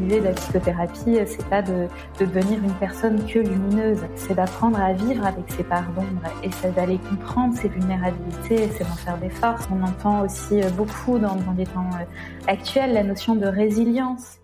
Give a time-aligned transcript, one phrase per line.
[0.00, 4.92] L'idée de la psychothérapie, c'est pas de, devenir une personne que lumineuse, c'est d'apprendre à
[4.92, 9.30] vivre avec ses parts d'ombre et c'est d'aller comprendre ses vulnérabilités c'est d'en faire des
[9.30, 9.66] forces.
[9.70, 12.04] On entend aussi beaucoup dans, dans les temps euh,
[12.46, 14.38] actuels la notion de résilience.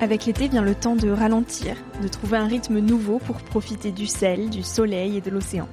[0.00, 4.06] Avec l'été vient le temps de ralentir, de trouver un rythme nouveau pour profiter du
[4.06, 5.68] sel, du soleil et de l'océan.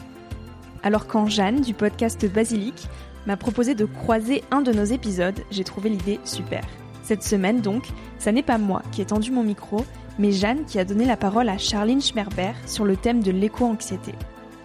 [0.81, 2.87] Alors quand Jeanne, du podcast Basilic,
[3.27, 6.63] m'a proposé de croiser un de nos épisodes, j'ai trouvé l'idée super.
[7.03, 9.85] Cette semaine donc, ça n'est pas moi qui ai tendu mon micro,
[10.19, 14.13] mais Jeanne qui a donné la parole à Charline Schmerber sur le thème de l'éco-anxiété.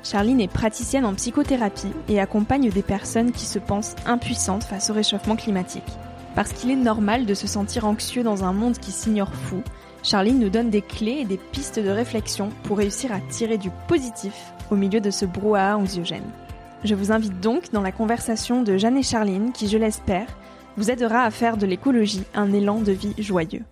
[0.05, 4.95] Charline est praticienne en psychothérapie et accompagne des personnes qui se pensent impuissantes face au
[4.95, 5.83] réchauffement climatique.
[6.35, 9.63] Parce qu'il est normal de se sentir anxieux dans un monde qui s'ignore fou,
[10.05, 13.71] Charline nous donne des clés et des pistes de réflexion pour réussir à tirer du
[13.89, 16.31] positif au milieu de ce brouhaha anxiogène.
[16.85, 20.29] Je vous invite donc dans la conversation de Jeanne et Charline qui, je l'espère,
[20.77, 23.65] vous aidera à faire de l'écologie un élan de vie joyeux.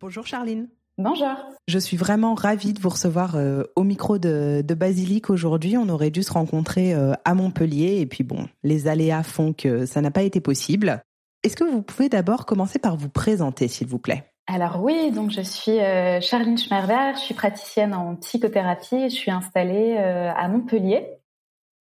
[0.00, 0.68] Bonjour Charline.
[0.96, 1.36] Bonjour.
[1.68, 5.76] Je suis vraiment ravie de vous recevoir euh, au micro de, de Basilic aujourd'hui.
[5.76, 9.84] On aurait dû se rencontrer euh, à Montpellier et puis bon, les aléas font que
[9.84, 11.02] ça n'a pas été possible.
[11.42, 14.24] Est-ce que vous pouvez d'abord commencer par vous présenter, s'il vous plaît?
[14.50, 19.96] Alors oui, donc je suis euh, Charline je suis praticienne en psychothérapie, je suis installée
[19.98, 21.06] euh, à Montpellier.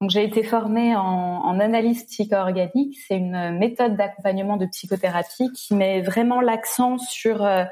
[0.02, 5.76] Donc j'ai été formée en, en analyse psycho-organique, c'est une méthode d'accompagnement de psychothérapie qui
[5.76, 7.66] met vraiment l'accent sur euh,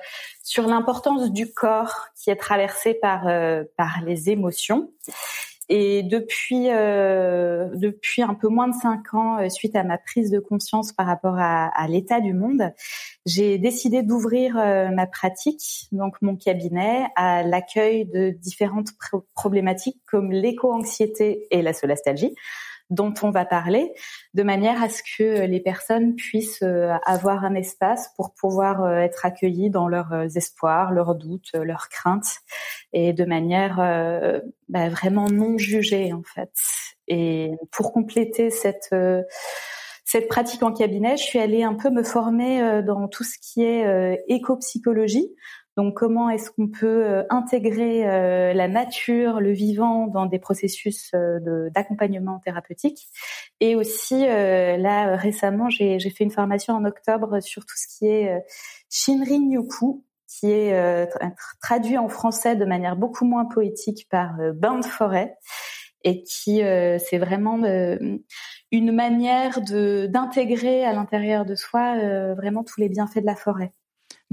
[0.44, 3.24] sur l'importance du corps qui est traversé par
[3.76, 4.92] par les émotions
[5.76, 10.30] et depuis euh, depuis un peu moins de cinq ans, euh, suite à ma prise
[10.30, 12.72] de conscience par rapport à, l'état du monde,
[13.26, 18.90] j'ai décidé d'ouvrir euh, ma pratique, donc mon cabinet, à l'accueil de différentes
[19.34, 22.36] problématiques comme l'éco-anxiété et la solastalgie
[22.90, 23.92] dont on va parler,
[24.34, 28.98] de manière à ce que les personnes puissent euh, avoir un espace pour pouvoir euh,
[28.98, 32.40] être accueillies dans leurs euh, espoirs, leurs doutes, leurs craintes,
[32.92, 33.78] et de manière
[34.70, 36.52] bah, vraiment non jugée en fait.
[37.08, 38.94] Et pour compléter cette
[40.06, 43.64] cette pratique en cabinet, je suis allée un peu me former dans tout ce qui
[43.64, 45.34] est éco-psychologie.
[45.76, 51.12] Donc comment est-ce qu'on peut euh, intégrer euh, la nature, le vivant dans des processus
[51.16, 53.08] euh, d'accompagnement thérapeutique?
[53.60, 58.44] Et aussi, là récemment, j'ai fait une formation en octobre sur tout ce qui est
[58.90, 61.08] Shinrin Yoku, qui est
[61.62, 65.38] traduit en français de manière beaucoup moins poétique par Bain de forêt
[66.04, 67.58] et qui c'est vraiment
[68.72, 71.96] une manière d'intégrer à l'intérieur de soi
[72.34, 73.72] vraiment tous les bienfaits de la forêt.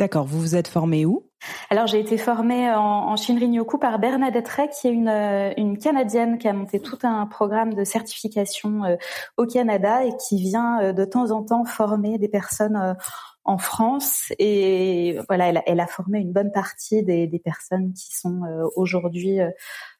[0.01, 0.25] D'accord.
[0.25, 1.27] Vous vous êtes formé où?
[1.69, 5.77] Alors j'ai été formée en, en Shinrin-yoku par Bernadette Ray, qui est une, euh, une
[5.77, 8.97] Canadienne qui a monté tout un programme de certification euh,
[9.37, 12.97] au Canada et qui vient euh, de temps en temps former des personnes
[13.45, 14.33] en France.
[14.39, 18.41] Et voilà, elle a, elle a, formé une bonne partie des, des personnes qui sont
[18.77, 19.39] aujourd'hui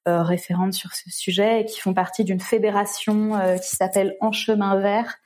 [0.07, 5.17] référentes sur ce sujet et qui font partie d'une fédération qui s'appelle En Chemin Vert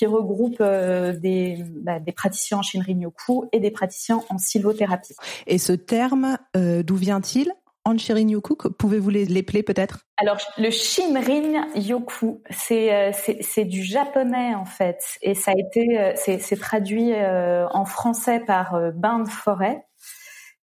[0.00, 5.14] qui regroupe euh, des, bah, des praticiens en Shinrin-yoku et des praticiens en sylvothérapie.
[5.46, 7.52] Et ce terme, euh, d'où vient-il?
[7.84, 10.06] En Shinrin-yoku Pouvez-vous les l'épeler peut-être?
[10.16, 15.02] Alors, le Shinrin-yoku, c'est, euh, c'est, c'est du japonais en fait.
[15.20, 19.84] Et ça a été, c'est traduit en français par bain de forêt.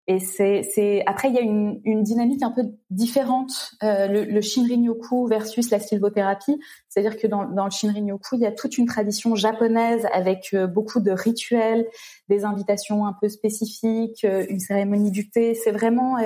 [0.09, 4.39] Et c'est, après il y a une, une dynamique un peu différente euh, le, le
[4.39, 6.57] Shinrin-yoku versus la sylvothérapie,
[6.87, 10.65] c'est-à-dire que dans, dans le Shinrin-yoku il y a toute une tradition japonaise avec euh,
[10.65, 11.85] beaucoup de rituels,
[12.29, 15.55] des invitations un peu spécifiques, euh, une cérémonie du thé.
[15.55, 16.17] C'est vraiment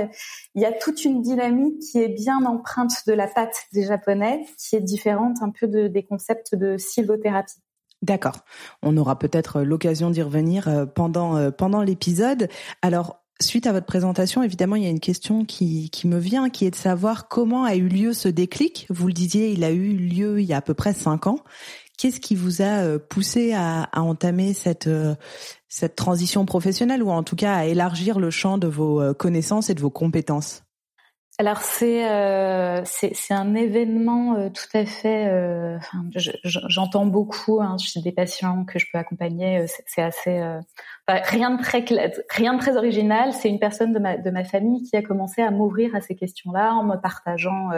[0.53, 4.45] il y a toute une dynamique qui est bien empreinte de la patte des japonais,
[4.59, 7.55] qui est différente un peu de, des concepts de sylvothérapie.
[8.03, 8.37] D'accord.
[8.81, 12.49] On aura peut-être l'occasion d'y revenir pendant pendant l'épisode.
[12.81, 16.65] Alors Suite à votre présentation, évidemment, il y a une question qui, me vient, qui
[16.65, 18.85] est de savoir comment a eu lieu ce déclic.
[18.89, 21.39] Vous le disiez, il a eu lieu il y a à peu près cinq ans.
[21.97, 25.15] Qu'est-ce qui vous a euh, poussé à, entamer cette, euh,
[25.69, 29.69] cette transition professionnelle ou en tout cas à élargir le champ de vos euh, connaissances
[29.69, 30.63] et de vos compétences?
[31.37, 35.27] Alors c'est un événement tout à fait.
[35.27, 35.79] Euh,
[36.43, 39.65] J'entends beaucoup hein, chez des patients que je peux accompagner.
[39.87, 40.39] C'est assez
[41.07, 41.83] rien de très
[42.29, 43.33] rien de très original.
[43.33, 46.15] C'est une personne de ma de ma famille qui a commencé à m'ouvrir à ces
[46.15, 47.69] questions-là en me partageant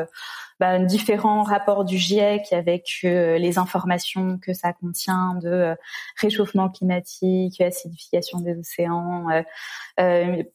[0.59, 5.75] bah, différents rapports du GIEC avec les informations que ça contient de
[6.21, 9.27] réchauffement climatique, acidification des océans,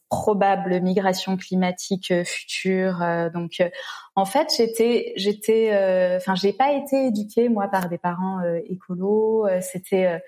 [0.09, 3.69] probable migration climatique future euh, donc, euh,
[4.15, 9.47] en fait, j'étais, j'étais, euh, enfin, j'ai pas été éduquée moi par des parents écolos.
[9.61, 10.21] C'était,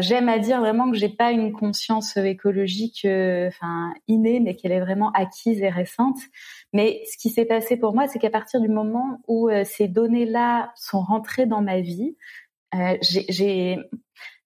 [0.00, 1.83] j'aime à dire vraiment que j'ai pas une conscience
[2.16, 6.18] écologique, enfin, innée, mais qu'elle est vraiment acquise et récente.
[6.72, 10.72] Mais ce qui s'est passé pour moi, c'est qu'à partir du moment où ces données-là
[10.76, 12.16] sont rentrées dans ma vie,
[13.00, 13.78] j'ai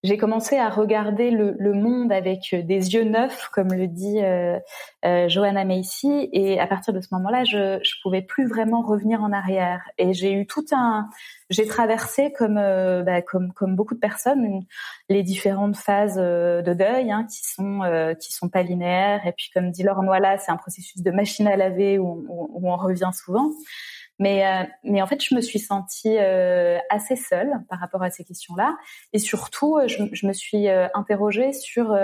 [0.04, 4.58] j'ai commencé à regarder le, le, monde avec des yeux neufs, comme le dit euh,
[5.04, 9.22] euh, Johanna Macy, et à partir de ce moment-là, je je pouvais plus vraiment revenir
[9.22, 9.82] en arrière.
[9.98, 11.08] Et j'ai eu tout un,
[11.50, 14.60] j'ai traversé comme euh, bah, comme comme beaucoup de personnes
[15.08, 19.26] les différentes phases euh, de deuil hein, qui sont euh, qui sont pas linéaires.
[19.26, 22.50] Et puis comme dit Laure Noila, c'est un processus de machine à laver où, où,
[22.52, 23.50] où on revient souvent.
[24.18, 28.10] Mais, euh, mais en fait, je me suis sentie euh, assez seule par rapport à
[28.10, 28.76] ces questions-là.
[29.12, 31.96] Et surtout, euh, je, me suis interrogée sur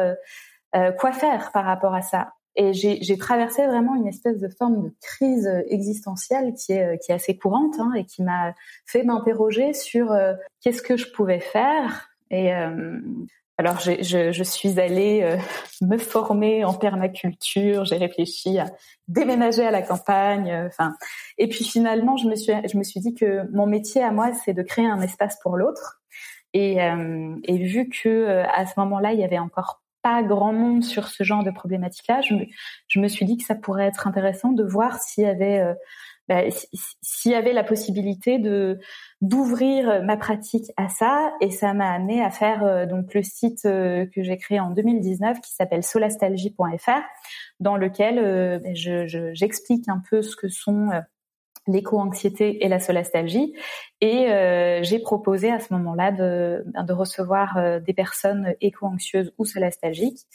[0.98, 2.32] quoi faire par rapport à ça.
[2.56, 7.14] Et j'ai traversé vraiment une espèce de forme de crise existentielle qui est, qui est
[7.14, 8.54] assez courante hein, et qui m'a
[8.86, 10.16] fait m'interroger sur
[10.60, 12.10] qu'est-ce que je pouvais faire.
[12.30, 12.52] Et
[13.56, 15.36] alors, je, je, suis allée euh,
[15.80, 17.84] me former en permaculture.
[17.84, 18.66] J'ai réfléchi à
[19.06, 20.50] déménager à la campagne.
[20.50, 20.94] Euh, enfin,
[21.38, 24.32] et puis finalement, je me suis, je me suis dit que mon métier à moi,
[24.32, 26.00] c'est de créer un espace pour l'autre.
[26.52, 30.82] Et, euh, et vu que à ce moment-là, il y avait encore pas grand monde
[30.82, 32.44] sur ce genre de problématique-là, je me,
[32.88, 35.74] je me suis dit que ça pourrait être intéressant de voir s'il y avait
[36.28, 36.42] bah,
[37.02, 38.78] s'il y avait la possibilité de
[39.20, 43.64] d'ouvrir ma pratique à ça et ça m'a amené à faire euh, donc le site
[43.64, 47.00] euh, que j'ai créé en 2019 qui s'appelle solastalgie.fr
[47.60, 50.90] dans lequel euh, bah, j'explique un peu ce que sont
[51.66, 53.54] l'éco-anxiété et la solastalgie.
[54.02, 54.26] Et
[54.82, 60.26] j'ai proposé à ce moment-là de, de recevoir des personnes éco-anxieuses ou solastalgiques.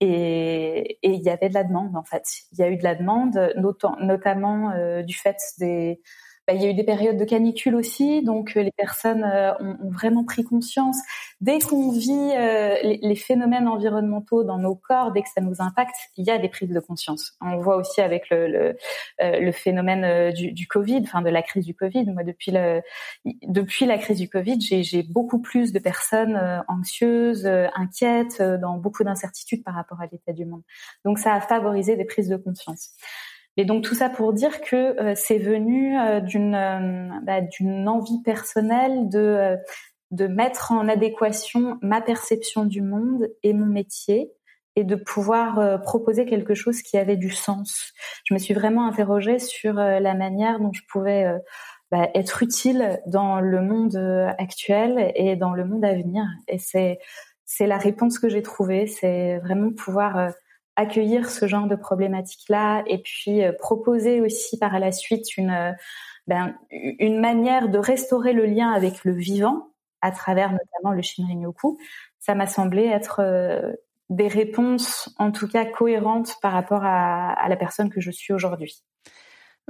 [0.00, 2.24] Et, il y avait de la demande en fait.
[2.52, 3.52] Il y a eu de la demande,
[4.00, 6.00] notamment euh, du fait des
[6.46, 9.52] bah, il y a eu des périodes de canicule aussi, donc euh, les personnes euh,
[9.60, 10.98] ont, vraiment pris conscience.
[11.40, 15.94] Dès qu'on vit euh, les, phénomènes environnementaux dans nos corps, dès que ça nous impacte,
[16.18, 17.32] il y a des prises de conscience.
[17.40, 18.76] On voit aussi avec le, le,
[19.20, 22.04] le phénomène du, du, Covid, enfin de la crise du Covid.
[22.12, 22.82] Moi, depuis, le,
[23.24, 29.64] depuis la crise du Covid, j'ai beaucoup plus de personnes anxieuses, inquiètes, dans beaucoup d'incertitudes
[29.64, 30.62] par rapport à l'état du monde.
[31.04, 32.90] Donc ça a favorisé des prises de conscience.
[33.56, 37.88] Et donc tout ça pour dire que euh, c'est venu euh, d'une euh, bah, d'une
[37.88, 39.56] envie personnelle de
[40.10, 44.32] de mettre en adéquation ma perception du monde et mon métier
[44.76, 47.92] et de pouvoir proposer quelque chose qui avait du sens.
[48.24, 51.32] Je me suis vraiment interrogée sur la manière dont je pouvais
[51.92, 53.96] bah, être utile dans le monde
[54.38, 56.24] actuel et dans le monde à venir.
[56.48, 56.98] Et c'est
[57.44, 58.86] c'est la réponse que j'ai trouvée.
[58.86, 60.32] C'est vraiment pouvoir
[60.76, 65.74] accueillir ce genre de problématiques-là et puis proposer aussi par la suite une
[66.26, 69.68] ben, une manière de restaurer le lien avec le vivant
[70.00, 71.78] à travers notamment le Shinrin-yoku,
[72.18, 73.72] ça m'a semblé être euh,
[74.10, 78.82] des réponses en tout cas cohérentes par rapport à la personne que je suis aujourd'hui.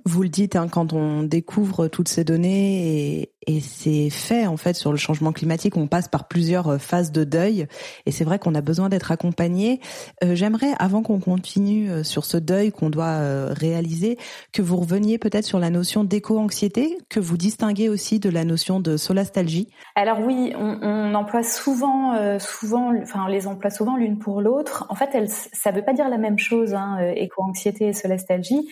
[0.04, 4.74] Vous le dites, hein, quand on découvre toutes ces données et, ces faits en fait
[4.74, 7.66] sur le changement climatique, on passe par plusieurs euh, phases de deuil
[8.06, 9.80] et c'est vrai qu'on a besoin d'être accompagné.
[10.22, 13.18] Euh, j'aimerais, avant qu'on continue euh, sur ce deuil qu'on doit
[13.50, 14.18] réaliser,
[14.52, 18.80] que vous reveniez peut-être sur la notion d'éco-anxiété que vous distinguez aussi de la notion
[18.80, 19.68] de solastalgie.
[19.94, 24.86] Alors oui, on, emploie souvent, enfin on les emploie souvent l'une pour l'autre.
[24.88, 28.66] En fait, ça veut pas dire la même chose, hein, éco-anxiété et solastalgie.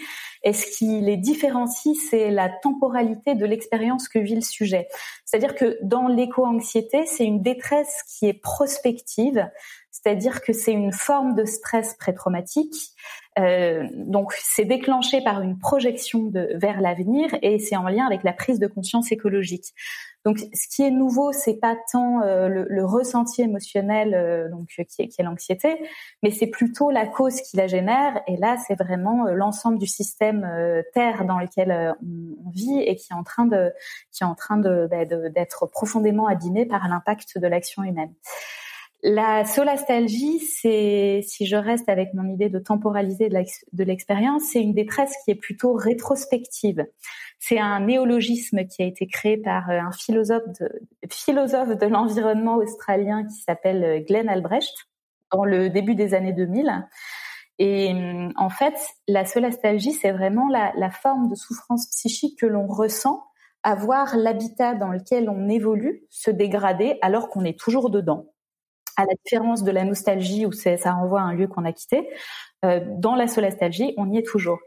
[0.45, 4.89] Et ce qui les différencie, c'est la temporalité de l'expérience que vit le sujet.
[5.25, 9.49] C'est-à-dire que dans l'éco-anxiété, c'est une détresse qui est prospective,
[9.91, 12.75] c'est-à-dire que c'est une forme de stress pré-traumatique.
[13.39, 18.25] Euh, donc c'est déclenché par une projection de, vers l'avenir et c'est en lien avec
[18.25, 19.73] la prise de conscience écologique.
[20.25, 25.03] Donc, ce qui est nouveau, c'est pas tant euh, le, ressenti émotionnel, euh, donc qui
[25.03, 25.83] est, qui est l'anxiété,
[26.23, 28.23] mais c'est plutôt la cause qui la génère.
[28.29, 30.49] Et là, c'est vraiment euh, l'ensemble du système
[30.95, 33.73] Terre dans lequel on, vit et qui est en train de,
[34.13, 38.13] qui est en train bah, d'être profondément abîmé par l'impact de l'action humaine.
[39.05, 44.75] La solastalgie, c'est, si je reste avec mon idée de temporaliser de l'expérience, c'est une
[44.75, 46.87] détresse qui est plutôt rétrospective.
[47.41, 50.69] C'est un néologisme qui a été créé par euh, un philosophe de,
[51.11, 54.73] philosophe de l'environnement australien qui s'appelle euh, Glenn Albrecht
[55.33, 56.87] dans le début des années 2000.
[57.59, 57.93] Et
[58.37, 58.75] en fait,
[59.09, 63.25] la solastalgie, c'est vraiment la, la forme de souffrance psychique que l'on ressent
[63.63, 68.32] à voir l'habitat dans lequel on évolue se dégrader alors qu'on est toujours dedans
[68.97, 72.09] à la différence de la nostalgie où ça renvoie à un lieu qu'on a quitté,
[72.65, 74.61] euh, dans la solastalgie, on y est toujours.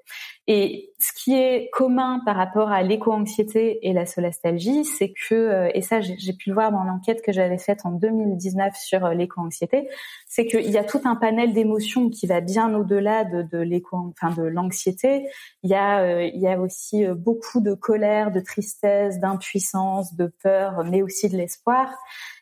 [0.48, 5.70] Et ce qui est commun par rapport à l'éco-anxiété et la solastalgie, c'est que, euh,
[5.74, 9.13] et ça j'ai pu le voir dans l'enquête que j'avais faite en 2019 sur euh,
[9.13, 9.88] l'éco-anxiété,
[10.27, 14.32] c'est qu'il y a tout un panel d'émotions qui va bien au-delà de, de enfin
[14.32, 15.25] de l'anxiété.
[15.63, 21.01] Il a, il y a aussi beaucoup de colère, de tristesse, d'impuissance, de peur, mais
[21.01, 21.89] aussi de l'espoir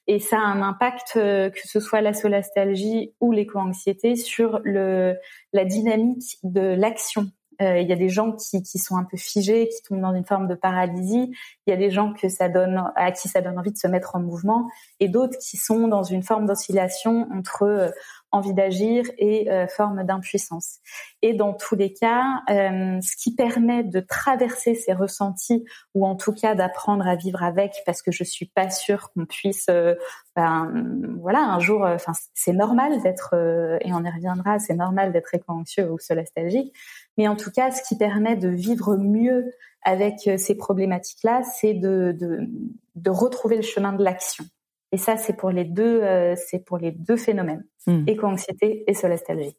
[0.07, 5.15] et ça a un impact euh, que ce soit la solastalgie ou l'éco-anxiété sur le
[5.53, 7.31] la dynamique de l'action.
[7.61, 10.13] Euh, il y a des gens qui, qui sont un peu figés, qui tombent dans
[10.13, 11.31] une forme de paralysie.
[11.65, 13.87] Il y a des gens que ça donne à qui ça donne envie de se
[13.87, 14.69] mettre en mouvement,
[14.99, 17.89] et d'autres qui sont dans une forme d'oscillation entre euh,
[18.33, 20.79] envie d'agir et euh, forme d'impuissance.
[21.21, 25.63] Et dans tous les cas, euh, ce qui permet de traverser ces ressentis
[25.93, 29.25] ou en tout cas d'apprendre à vivre avec, parce que je suis pas sûre qu'on
[29.25, 29.95] puisse, euh,
[30.35, 30.73] ben,
[31.21, 33.35] voilà, un jour, enfin, c'est normal d'être,
[33.81, 36.73] et on y reviendra, c'est normal d'être éco-anxieux ou solastalgique,
[37.17, 39.51] mais en tout cas, ce qui permet de vivre mieux
[39.83, 42.49] avec ces problématiques-là, c'est de, de,
[42.95, 44.45] de retrouver le chemin de l'action.
[44.93, 48.05] Et ça, c'est pour les deux, euh, c'est pour les deux phénomènes, hmm.
[48.07, 49.55] éco-anxiété et solastalgie.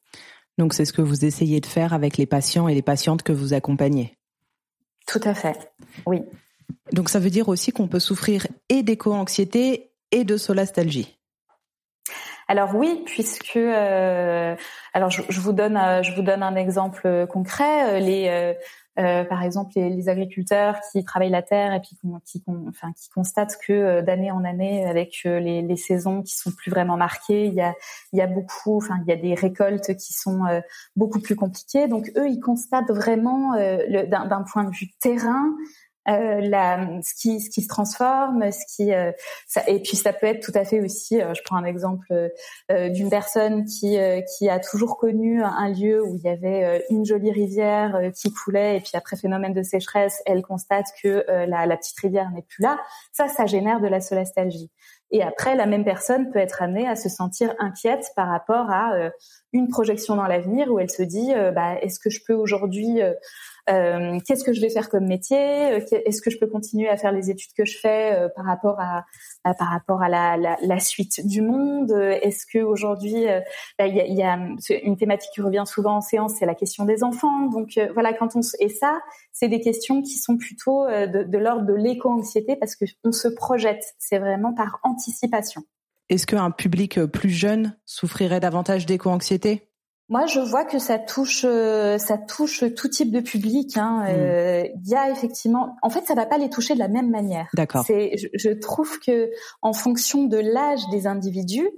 [0.58, 3.32] Donc, c'est ce que vous essayez de faire avec les patients et les patientes que
[3.32, 4.16] vous accompagnez.
[5.06, 5.72] Tout à fait.
[6.06, 6.22] Oui.
[6.92, 11.18] Donc, ça veut dire aussi qu'on peut souffrir et d'éco-anxiété et de solastalgie.
[12.46, 14.54] Alors oui, puisque euh,
[14.92, 18.00] alors je, vous donne euh, je vous donne un exemple concret.
[18.00, 18.52] Les euh,
[18.96, 23.58] par exemple, les, les, agriculteurs qui travaillent la terre et puis qui, enfin, qui constatent
[23.66, 27.46] que euh, d'année en année, avec euh, les, les, saisons qui sont plus vraiment marquées,
[27.46, 27.74] il y a,
[28.12, 30.42] il y a beaucoup, enfin, il y a des récoltes qui sont
[30.96, 31.88] beaucoup plus compliquées.
[31.88, 35.54] Donc eux, ils constatent vraiment d'un point de vue terrain
[36.08, 39.10] euh, la, ce qui ce qui se transforme, ce qui euh,
[39.46, 41.20] ça, et puis ça peut être tout à fait aussi.
[41.20, 42.06] Euh, je prends un exemple
[42.70, 43.96] euh, d'une personne qui
[44.36, 48.76] qui a toujours connu un lieu où il y avait une jolie rivière qui coulait
[48.76, 52.62] et puis après phénomène de sécheresse, elle constate que la, la petite rivière n'est plus
[52.62, 52.78] là.
[53.12, 54.70] Ça, ça génère de la solastalgie.
[55.10, 58.92] Et après, la même personne peut être amenée à se sentir inquiète par rapport à
[59.52, 63.00] une projection dans l'avenir où elle se dit, bah, est-ce que je peux aujourd'hui
[63.70, 65.72] euh, qu'est-ce que je vais faire comme métier?
[65.72, 68.44] Euh, Est-ce que je peux continuer à faire les études que je fais euh, par
[68.44, 69.04] rapport à,
[69.54, 71.90] par rapport à la, la, suite du monde?
[71.90, 73.24] Est-ce que aujourd'hui
[73.78, 74.38] bah, il y, a,
[74.82, 77.46] une thématique qui revient souvent en séance, c'est la question des enfants.
[77.48, 79.00] Donc voilà, quand on et ça,
[79.32, 83.28] c'est des questions qui sont plutôt de, de l'ordre de l'éco-anxiété parce que on se
[83.28, 83.94] projette.
[83.98, 85.62] C'est vraiment par anticipation.
[86.10, 89.70] Est-ce qu'un public plus jeune souffrirait davantage d'éco-anxiété?
[90.14, 93.76] Moi, je vois que ça touche, euh, ça touche tout type de public.
[93.76, 94.04] Hein.
[94.04, 94.14] Hmm.
[94.16, 97.10] Euh, il y a effectivement, en fait, ça va pas les toucher de la même
[97.10, 97.48] manière.
[97.52, 97.82] D'accord.
[97.84, 101.68] C'est, je, trouve que en fonction de l'âge des individus,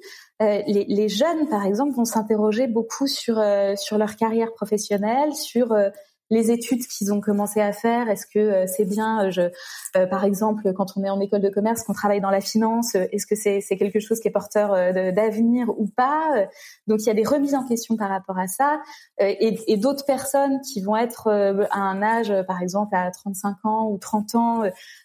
[0.43, 3.43] euh, les, les, jeunes, par exemple, vont s'interroger beaucoup sur
[3.79, 5.75] sur leur carrière professionnelle, sur
[6.31, 9.43] les études qu'ils ont commencé à faire, est-ce que euh, c'est bien, euh, je,
[9.97, 12.95] euh, par exemple, quand on est en école de commerce, qu'on travaille dans la finance,
[12.95, 14.71] est-ce que c'est quelque chose qui est porteur
[15.13, 16.47] d'avenir ou pas
[16.87, 18.81] Donc il y a des remises en question par rapport à ça,
[19.19, 23.99] et, d'autres personnes qui vont être à un âge, par exemple à 35 ans ou
[23.99, 24.63] 30 ans,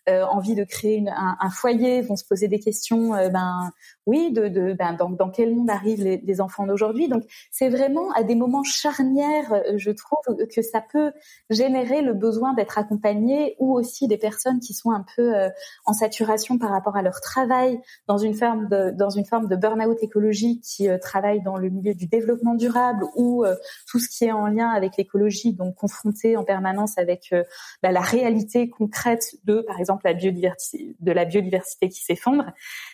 [0.07, 3.71] envie de créer un, foyer, vont se poser des questions, ben
[4.05, 7.07] oui, de, ben, dans, dans, quel monde arrivent les enfants d'aujourd'hui?
[7.07, 10.19] Donc c'est vraiment à des moments charnières, je trouve,
[10.53, 11.10] que ça peut
[11.49, 15.49] générer le besoin d'être accompagné ou aussi des personnes qui sont un peu euh,
[15.85, 19.55] en saturation par rapport à leur travail dans une forme de dans une forme de
[19.55, 23.55] burn-out écologique qui euh, travaillent dans le milieu du développement durable ou euh,
[23.89, 27.33] tout ce qui est en lien avec l'écologie donc confronté en permanence avec
[27.81, 32.45] bah, la réalité concrète de par exemple la biodiversité de la biodiversité qui s'effondre.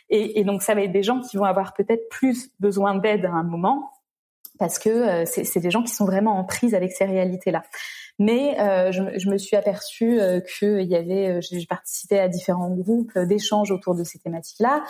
[0.09, 3.25] Et, et donc ça va être des gens qui vont avoir peut-être plus besoin d'aide
[3.25, 3.91] à un moment
[4.59, 7.63] parce que c'est des gens qui sont vraiment en prise avec ces réalités-là.
[8.19, 12.27] Mais euh, je, je, me suis aperçue euh, qu'il y avait, euh, j'ai participé à
[12.27, 14.83] différents groupes euh, d'échanges autour de ces thématiques-là.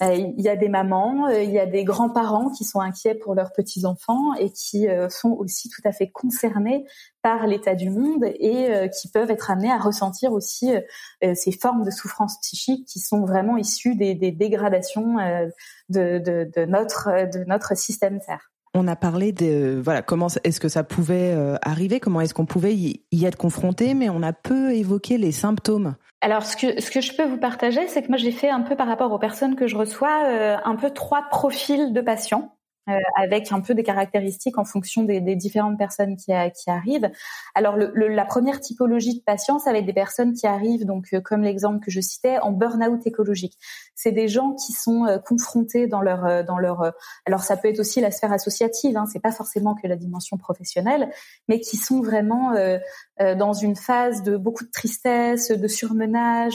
[0.00, 3.52] Il y a des mamans, il y a des grands-parents qui sont inquiets pour leurs
[3.52, 6.84] petits-enfants et qui sont aussi tout à fait concernés
[7.22, 10.72] par l'état du monde et qui peuvent être amenés à ressentir aussi
[11.34, 15.18] ces formes de souffrance psychique qui sont vraiment issues des, des dégradations
[15.88, 18.51] de, de, de, notre, de notre système Terre.
[18.74, 22.46] On a parlé de voilà comment est-ce que ça pouvait euh, arriver, comment est-ce qu'on
[22.46, 25.94] pouvait y, être confronté, mais on a peu évoqué les symptômes.
[26.22, 28.62] Alors ce que ce que je peux vous partager, c'est que moi j'ai fait un
[28.62, 32.56] peu par rapport aux personnes que je reçois euh, un peu trois profils de patients.
[32.88, 37.08] Euh, avec un peu des caractéristiques en fonction des, différentes personnes qui, qui arrivent.
[37.54, 41.42] Alors la première typologie de patients, ça va être des personnes qui arrivent, donc comme
[41.42, 43.56] l'exemple que je citais, en burn-out écologique.
[43.94, 46.92] C'est des gens qui sont euh, confrontés dans leur dans leur.
[47.26, 50.36] alors ça peut être aussi la sphère associative, hein, c'est pas forcément que la dimension
[50.36, 51.10] professionnelle,
[51.48, 52.52] mais qui sont vraiment
[53.18, 56.54] dans une phase de beaucoup de tristesse, de surmenage.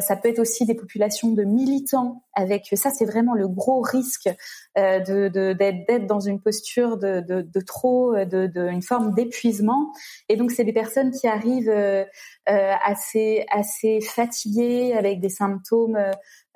[0.00, 4.28] Ça peut être aussi des populations de militants avec ça, c'est vraiment le gros risque
[4.76, 9.92] d'être dans une posture de, trop, de, de, une forme d'épuisement.
[10.28, 12.04] Et donc c'est des personnes qui arrivent euh,
[12.48, 15.98] euh, assez assez fatiguées avec des symptômes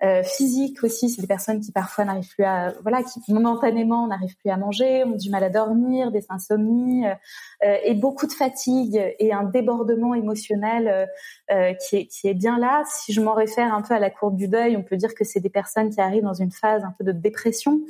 [0.02, 1.10] euh, physiques aussi.
[1.10, 5.04] C'est des personnes qui parfois n'arrivent plus à, voilà, qui momentanément n'arrivent plus à manger,
[5.04, 10.14] ont du mal à dormir, des insomnies euh, et beaucoup de fatigue et un débordement
[10.14, 11.08] émotionnel
[11.50, 12.82] euh, qui est qui est bien là.
[12.86, 15.24] Si je m'en réfère un peu à la courbe du deuil, on peut dire que
[15.24, 17.80] c'est des personnes qui arrivent dans une phase un peu de dépression,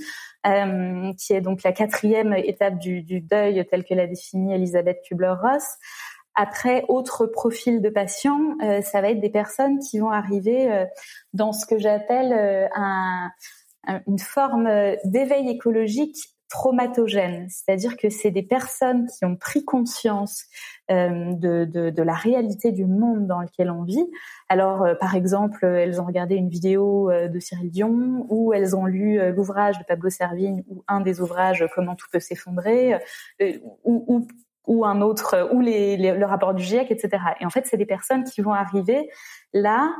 [0.44, 5.62] qui est donc la quatrième étape du, du deuil telle que l'a définie Elisabeth Kubler-Ross.
[6.42, 10.86] Après, autre profil de patients, euh, ça va être des personnes qui vont arriver euh,
[11.34, 13.30] dans ce que j'appelle euh, un,
[14.06, 14.66] une forme
[15.04, 16.16] d'éveil écologique
[16.48, 20.46] traumatogène, c'est-à-dire que c'est des personnes qui ont pris conscience
[20.88, 24.04] de, la réalité du monde dans lequel on vit.
[24.48, 29.20] Alors, par exemple, elles ont regardé une vidéo de Cyril Dion ou elles ont lu
[29.30, 32.98] l'ouvrage de Pablo Servigne ou un des ouvrages Comment tout peut s'effondrer
[33.84, 34.26] ou
[34.66, 37.22] ou un autre, ou les, le rapport du GIEC, etc.
[37.40, 39.08] Et en fait, c'est des personnes qui vont arriver
[39.52, 39.92] là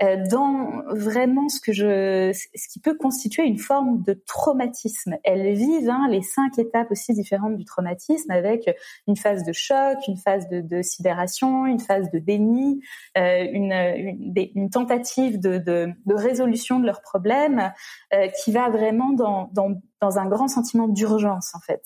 [0.00, 5.16] euh, dans vraiment ce que je, ce qui peut constituer une forme de traumatisme.
[5.24, 8.70] Elles vivent hein, les cinq étapes aussi différentes du traumatisme, avec
[9.08, 12.80] une phase de choc, une phase de, de sidération, une phase de déni,
[13.16, 17.72] euh, une, une, une, tentative de, de, de, résolution de leurs problèmes,
[18.14, 21.82] euh, qui va vraiment dans, dans dans un grand sentiment d'urgence en fait.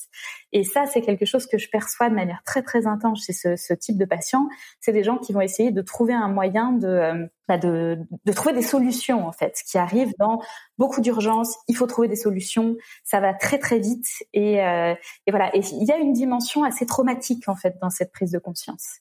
[0.52, 3.74] Et ça, c'est quelque chose que je perçois de manière très très intense chez ce,
[3.74, 4.48] type de patients.
[4.80, 8.32] C'est des gens qui vont essayer de trouver un moyen de euh, bah, de, de,
[8.32, 10.40] trouver des solutions en fait, qui arrivent dans
[10.78, 11.56] beaucoup d'urgence.
[11.68, 12.76] Il faut trouver des solutions.
[13.04, 14.94] Ça va très très vite et, euh,
[15.26, 15.54] et voilà.
[15.54, 19.00] Et il y a une dimension assez traumatique en fait dans cette prise de conscience.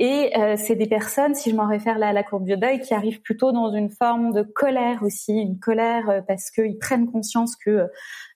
[0.00, 2.80] Et euh, c'est des personnes, si je m'en réfère là à la courbe du deuil,
[2.80, 7.10] qui arrivent plutôt dans une forme de colère aussi, une colère euh, parce qu'ils prennent
[7.10, 7.88] conscience que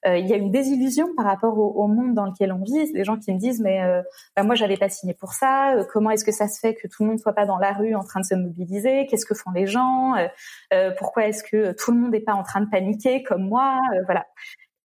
[0.04, 2.92] il y a une désillusion par rapport au, monde dans lequel on vit.
[2.92, 3.80] Des gens qui me disent mais
[4.34, 5.76] bah, moi j'avais pas signé pour ça.
[5.92, 7.94] comment est-ce que ça se fait que tout le monde soit pas dans la rue
[7.94, 9.06] en train de se mobiliser?
[9.06, 10.14] Qu'est-ce que font les gens?
[10.98, 14.26] Pourquoi est-ce que tout le monde n'est pas en train de paniquer comme moi Voilà.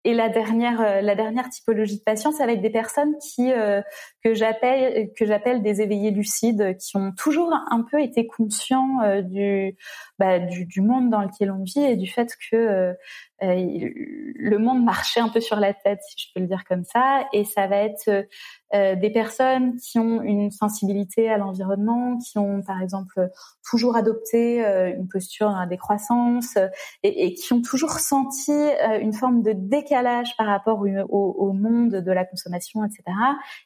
[0.06, 3.52] et la dernière, euh, la dernière typologie de patients, ça va être des personnes qui
[3.52, 3.82] euh,
[4.24, 9.22] que j'appelle que j'appelle des éveillés lucides, qui ont toujours un peu été conscients euh,
[9.22, 9.76] du,
[10.20, 12.94] bah, du, du monde dans lequel on vit et du fait que
[13.42, 17.26] le monde marchait un peu sur la tête, si je peux le dire comme ça.
[17.34, 18.26] Et ça va être
[18.74, 23.30] euh, des personnes qui ont une sensibilité à l'environnement, qui ont par exemple
[23.70, 26.58] toujours adopté euh, une posture la décroissance
[27.04, 31.90] et, qui ont toujours senti euh, une forme de décalage par rapport au, au, monde
[31.92, 33.04] de la consommation, etc.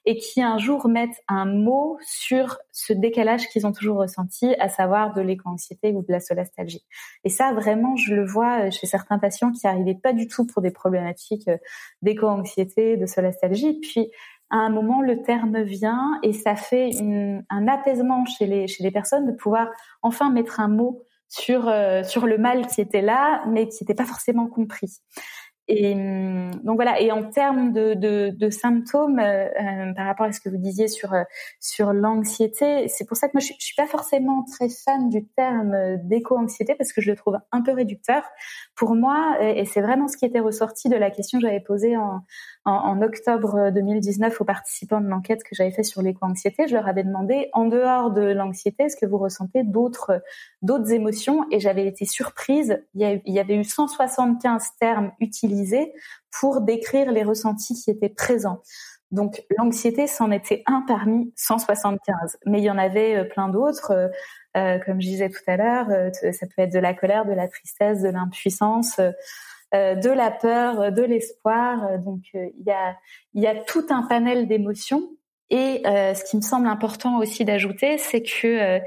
[0.06, 4.67] Et qui un jour mettent un mot sur ce décalage qu'ils ont toujours ressenti, à
[4.67, 6.86] savoir de l'éco-anxiété ou de la solastalgie.
[7.23, 10.62] Et ça, vraiment, je le vois chez certains patients qui n'arrivaient pas du tout pour
[10.62, 11.49] des problématiques
[12.01, 14.12] d'éco-anxiété, de solastalgie, puis
[14.49, 16.91] à un moment, le terme vient et ça fait
[17.49, 19.67] un apaisement chez les, personnes de pouvoir
[20.01, 21.03] enfin mettre un mot
[21.49, 25.01] euh, sur le mal qui était là, mais qui n'était pas forcément compris.
[25.67, 27.01] Et hum, donc voilà.
[27.01, 31.13] Et en termes de, symptômes, euh, euh, par rapport à ce que vous disiez sur
[31.60, 35.25] sur l'anxiété, c'est pour ça que moi je, je suis pas forcément très fan du
[35.25, 38.23] terme d'éco-anxiété parce que je le trouve un peu réducteur.
[38.75, 41.97] Pour moi, et c'est vraiment ce qui était ressorti de la question que j'avais posée
[41.97, 42.21] en,
[42.65, 47.03] en, octobre 2019 aux participants de l'enquête que j'avais fait sur l'éco-anxiété, je leur avais
[47.03, 50.21] demandé, en dehors de l'anxiété, est-ce que vous ressentez d'autres
[50.62, 51.45] d'autres émotions?
[51.51, 52.84] Et j'avais été surprise.
[52.93, 55.56] Il y, avait eu 175 termes utilisés
[56.39, 58.61] pour décrire les ressentis qui étaient présents.
[59.11, 63.91] Donc l'anxiété, c'en était un parmi 175, mais il y en avait euh, plein d'autres.
[63.91, 64.07] Euh,
[64.57, 67.47] euh, comme je disais tout à l'heure, ça peut être de la colère, de la
[67.47, 68.99] tristesse, de l'impuissance.
[69.73, 71.99] De la peur, de l'espoir.
[71.99, 72.73] Donc il
[73.35, 75.09] y a tout un panel d'émotions.
[75.51, 78.79] Et ce qui me semble important aussi d'ajouter, c'est que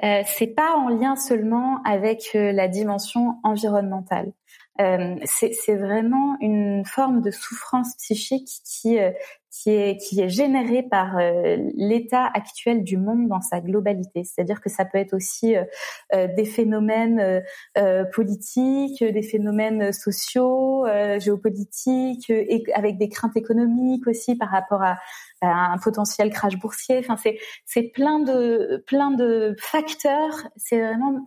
[0.00, 4.32] c'est pas en lien seulement avec la dimension environnementale.
[4.80, 8.98] Euh, c'est vraiment une forme de souffrance psychique qui
[9.50, 14.24] qui est qui est généré par euh, l'état actuel du monde dans sa globalité.
[14.24, 15.64] C'est-à-dire que ça peut être aussi euh,
[16.14, 17.42] euh, des phénomènes
[18.12, 20.86] politiques, des phénomènes sociaux,
[21.18, 24.98] géopolitiques, et avec des craintes économiques aussi par rapport à,
[25.40, 26.98] un potentiel crash boursier.
[26.98, 30.48] Enfin, c'est c'est plein de plein de facteurs.
[30.56, 31.24] C'est vraiment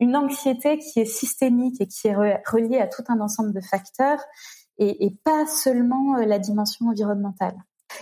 [0.00, 4.20] une anxiété qui est systémique et qui est reliée à tout un ensemble de facteurs
[4.78, 7.54] et, pas seulement la dimension environnementale.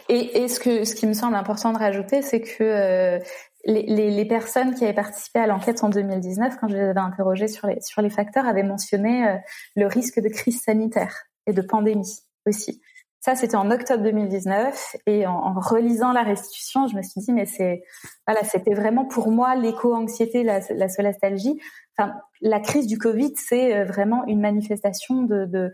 [0.08, 3.18] Et, ce, que, ce qui me semble important de rajouter, c'est que euh,
[3.64, 7.66] les, personnes qui avaient participé à l'enquête en 2019, quand je les avais interrogées sur
[7.66, 9.36] les, sur les facteurs, avaient mentionné euh,
[9.76, 12.80] le risque de crise sanitaire et de pandémie aussi.
[13.28, 14.96] Ça, c'était en octobre 2019.
[15.06, 17.82] Et en, en, relisant la restitution, je me suis dit, mais c'est
[18.26, 21.60] voilà, c'était vraiment pour moi l'éco-anxiété, la, la solastalgie.
[21.98, 25.72] Enfin, la crise du Covid, c'est euh, vraiment une manifestation de, de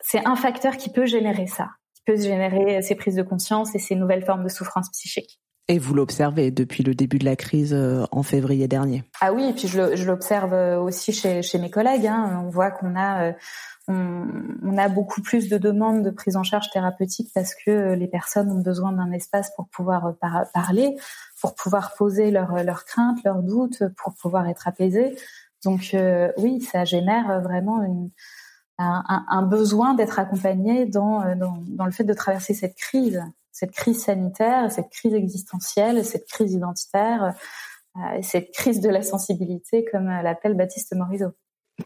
[0.00, 1.68] c'est un facteur qui peut générer ça
[2.08, 5.40] peut générer ces prises de conscience et ces nouvelles formes de souffrance psychique.
[5.70, 9.04] Et vous l'observez depuis le début de la crise euh, en février dernier?
[9.20, 12.06] Ah oui, et puis je l'observe euh, aussi chez, chez mes collègues.
[12.06, 12.42] Hein.
[12.46, 13.32] On voit qu'on a euh,
[13.88, 18.52] on, a beaucoup plus de demandes de prise en charge thérapeutique parce que les personnes
[18.52, 20.14] ont besoin d'un espace pour pouvoir
[20.54, 20.96] parler,
[21.40, 25.16] pour pouvoir poser leurs leurs craintes, leurs doutes, pour pouvoir être apaisées.
[25.64, 25.96] Donc
[26.36, 27.82] oui, ça génère vraiment
[28.78, 34.04] un, besoin d'être accompagné dans, euh, dans, le fait de traverser cette crise, cette crise
[34.04, 37.34] sanitaire, cette crise existentielle, cette crise identitaire,
[37.96, 41.32] euh, cette crise de la sensibilité, comme l'appelle Baptiste Morisot.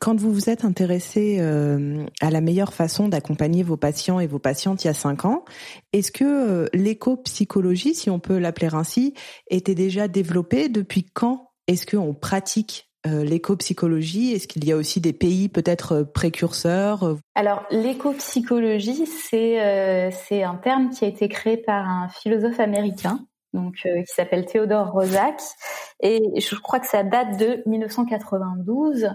[0.00, 4.38] Quand vous vous êtes intéressé euh, à la meilleure façon d'accompagner vos patients et vos
[4.38, 5.44] patientes il y a cinq ans,
[5.92, 9.12] est-ce que euh, l'éco-psychologie, si on peut l'appeler ainsi,
[9.50, 14.32] était déjà développée Depuis quand est-ce qu'on pratique euh, l'éco-psychologie?
[14.32, 17.18] Est-ce qu'il y a aussi des pays peut-être euh, précurseurs euh?
[17.34, 23.20] Alors l'éco-psychologie, c'est c'est un terme qui a été créé par un philosophe américain
[23.52, 25.38] donc qui s'appelle Théodore Rosac
[26.02, 29.10] et je crois que ça date de 1992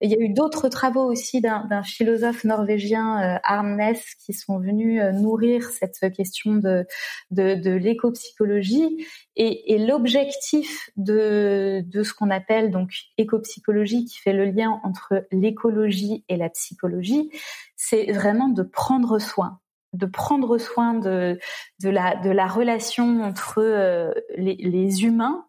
[0.00, 5.00] il y a eu d'autres travaux aussi d'un philosophe norvégien, euh, Arnes, qui sont venus
[5.00, 6.86] euh, nourrir cette question de,
[7.30, 9.06] de, l'éco-psychologie.
[9.36, 16.24] Et, l'objectif de, de ce qu'on appelle donc éco-psychologie, qui fait le lien entre l'écologie
[16.28, 17.30] et la psychologie,
[17.76, 19.60] c'est vraiment de prendre soin
[19.92, 21.38] de prendre soin de,
[21.82, 25.46] la, relation entre euh, les humains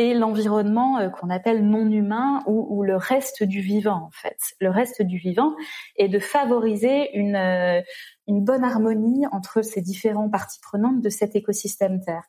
[0.00, 4.38] et l'environnement euh, qu'on appelle non humain ou, le reste du vivant en fait.
[4.58, 5.54] Le reste du vivant
[5.96, 7.82] est de favoriser une euh,
[8.26, 12.22] une bonne harmonie entre ces différentes parties prenantes de cet écosystème Terre.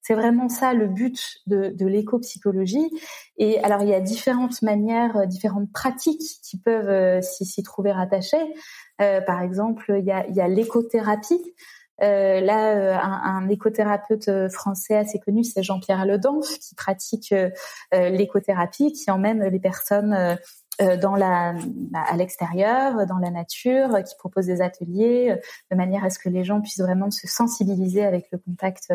[0.00, 2.88] C'est vraiment ça le but de, de l'éco-psychologie.
[3.36, 8.54] Et alors il y a différentes manières, différentes pratiques qui peuvent s'y trouver rattachées.
[8.98, 11.42] par exemple, il y a, il y a l'écothérapie.
[12.00, 17.34] Euh, là, euh, un, écothérapeute euh, français assez connu, c'est Jean-Pierre Ledanf, qui pratique
[17.92, 20.36] l'écothérapie, qui emmène les personnes euh,
[20.96, 21.54] dans la,
[21.90, 25.36] bah, à l'extérieur, dans la nature, qui propose des ateliers euh,
[25.70, 28.92] de manière à ce que les gens puissent vraiment se sensibiliser avec le contact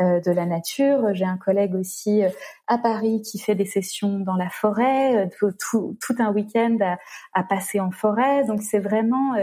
[0.00, 1.14] euh, de la nature.
[1.14, 2.22] J'ai un collègue aussi
[2.66, 6.98] à Paris qui fait des sessions dans la forêt, tout, tout, un week-end à,
[7.32, 8.44] à, passer en forêt.
[8.44, 9.34] Donc c'est vraiment,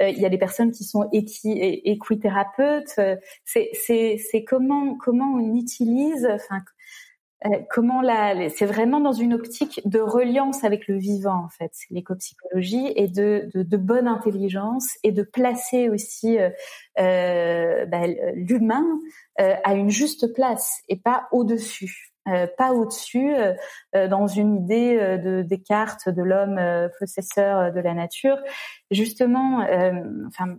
[0.00, 3.00] il y a des personnes qui sont équithérapeutes.
[3.44, 6.77] C'est comment comment on utilise, enfin euh,
[7.70, 12.92] comment la, c'est vraiment dans une optique de reliance avec le vivant en fait, l'éco-psychologie
[12.96, 16.50] et de, de, bonne intelligence et de placer aussi euh,
[16.98, 18.84] euh bah, l'humain
[19.40, 22.12] euh, à une juste place et pas au-dessus.
[22.28, 23.54] Euh, pas au-dessus, euh,
[23.94, 26.60] euh, dans une idée de Descartes de l'homme
[26.98, 28.38] possesseur de la nature.
[28.90, 29.66] Justement,
[30.26, 30.56] enfin,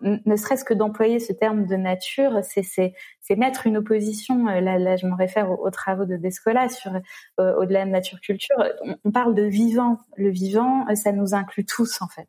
[0.00, 4.46] ne serait-ce que d'employer ce terme de nature, c'est mettre une opposition.
[4.46, 6.92] Là, là je me réfère aux, travaux de Descola sur
[7.38, 8.56] au-delà de nature culture.
[9.04, 9.98] On, parle de vivant.
[10.16, 12.28] Le vivant, ça nous inclut tous en fait.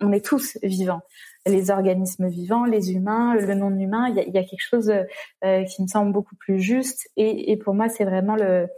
[0.00, 1.02] on est tous vivants
[1.46, 4.08] les organismes vivants, les humains, le non-humain.
[4.08, 4.92] Il, y a, quelque chose
[5.44, 7.08] euh, qui me semble beaucoup plus juste.
[7.16, 8.68] Et, pour moi, c'est vraiment le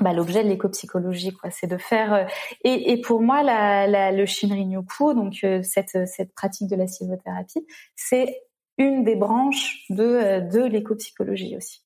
[0.00, 1.50] bah, l'objet de l'éco-psychologie, quoi.
[1.50, 2.12] C'est de faire.
[2.12, 2.24] Euh,
[2.64, 8.42] et, pour moi, la, le Shinrin-yoku, donc euh, cette, pratique de la sylvothérapie, c'est
[8.78, 11.84] une des branches de, de l'éco-psychologie aussi.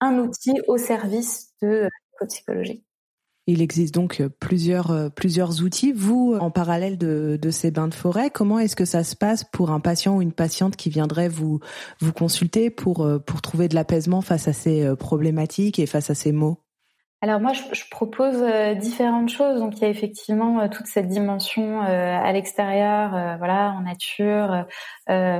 [0.00, 2.84] Un outil au service de l'éco-psychologie.
[3.50, 5.92] Il existe donc plusieurs euh, plusieurs outils.
[5.92, 9.70] Vous, en parallèle de, ces bains de forêt, comment est-ce que ça se passe pour
[9.70, 11.58] un patient ou une patiente qui viendrait vous
[12.00, 16.10] vous consulter pour euh, pour trouver de l'apaisement face à ces euh, problématiques et face
[16.10, 16.58] à ces maux?
[17.22, 19.60] Alors moi, je, propose euh, différentes choses.
[19.60, 24.64] Donc il y a effectivement euh, toute cette dimension euh, à l'extérieur, voilà, en nature,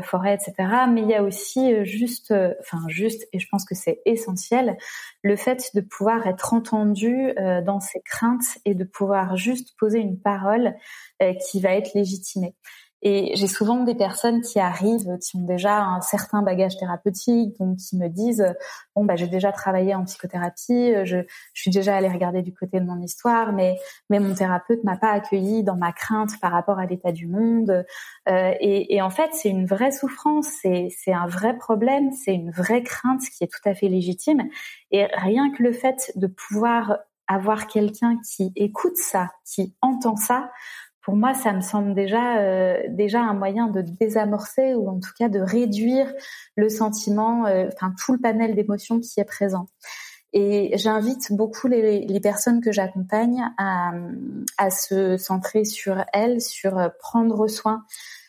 [0.03, 0.53] forêt, etc.
[0.93, 4.77] Mais il y a aussi juste, enfin juste, et je pense que c'est essentiel,
[5.23, 7.33] le fait de pouvoir être entendu
[7.65, 10.75] dans ses craintes et de pouvoir juste poser une parole
[11.49, 12.55] qui va être légitimée.
[13.03, 17.79] Et j'ai souvent des personnes qui arrivent, qui ont déjà un certain bagage thérapeutique, donc
[17.79, 18.45] qui me disent
[18.95, 21.19] bon bah j'ai déjà travaillé en psychothérapie, je,
[21.55, 23.79] suis déjà allée regarder du côté de mon histoire, mais
[24.11, 27.85] mais mon thérapeute m'a pas accueilli dans ma crainte par rapport à l'état du monde.
[28.29, 32.35] Euh, et, et, en fait c'est une vraie souffrance, c'est c'est un vrai problème, c'est
[32.35, 34.43] une vraie crainte qui est tout à fait légitime.
[34.91, 36.99] Et rien que le fait de pouvoir
[37.31, 40.51] avoir quelqu'un qui écoute ça, qui entend ça,
[41.03, 45.13] pour moi, ça me semble déjà euh, déjà un moyen de désamorcer ou en tout
[45.19, 46.13] cas de réduire
[46.57, 49.67] le sentiment, euh, enfin tout le panel d'émotions qui est présent.
[50.33, 53.93] Et j'invite beaucoup les, les, personnes que j'accompagne à,
[54.59, 57.85] à se centrer sur elles, sur euh, prendre soin.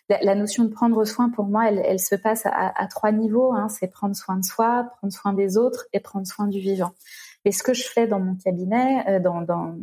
[0.10, 3.53] La, notion de prendre soin, pour moi, elle, elle se passe à, trois niveaux.
[3.53, 3.69] Hein.
[3.69, 6.91] C'est prendre soin de soi, prendre soin des autres et prendre soin du vivant.
[7.45, 9.77] Et ce que je fais dans mon cabinet, dans, dans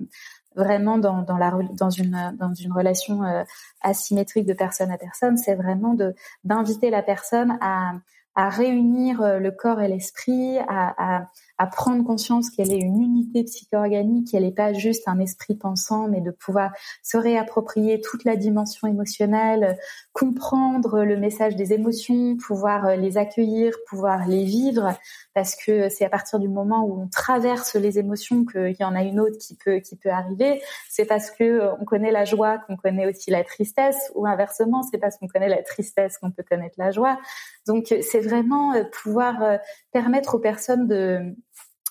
[0.59, 3.45] vraiment dans, dans, la, dans, une, dans une relation euh,
[3.81, 7.93] asymétrique de personne à personne, c'est vraiment de d'inviter la personne à,
[8.35, 13.03] à réunir euh, le corps et l'esprit, à, à, à, prendre conscience qu'elle est une
[13.03, 18.25] unité psycho-organique, qu'elle n'est pas juste un esprit pensant, mais de pouvoir se réapproprier toute
[18.25, 19.79] la dimension émotionnelle,
[20.13, 24.95] comprendre le message des émotions, pouvoir euh, les accueillir, pouvoir les vivre,
[25.35, 28.95] parce que c'est à partir du moment où on traverse les émotions qu'il y en
[28.95, 30.61] a une autre qui peut qui peut arriver.
[30.89, 34.83] C'est parce que euh, on connaît la joie qu'on connaît aussi la tristesse, ou inversement,
[34.83, 37.19] c'est parce qu'on connaît la tristesse qu'on peut connaître la joie.
[37.67, 39.59] Donc c'est vraiment euh, pouvoir
[39.93, 41.35] permettre aux personnes de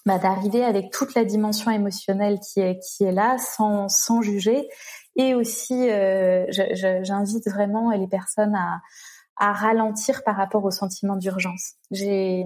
[0.08, 4.67] bah, d'arriver avec toute la dimension émotionnelle qui est qui est là, sans sans juger.
[5.17, 6.46] Et aussi, euh,
[7.04, 8.80] j'invite vraiment les personnes à,
[9.36, 11.74] à ralentir par rapport au sentiment d'urgence.
[11.91, 12.46] J'ai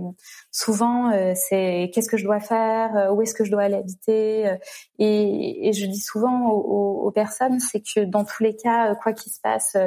[0.51, 3.75] souvent euh, c'est qu'est-ce que je dois faire, euh, où est-ce que je dois aller
[3.75, 4.57] habiter,
[4.97, 9.13] et, et je dis souvent aux, aux personnes c'est que dans tous les cas, quoi
[9.13, 9.77] qu'il se passe,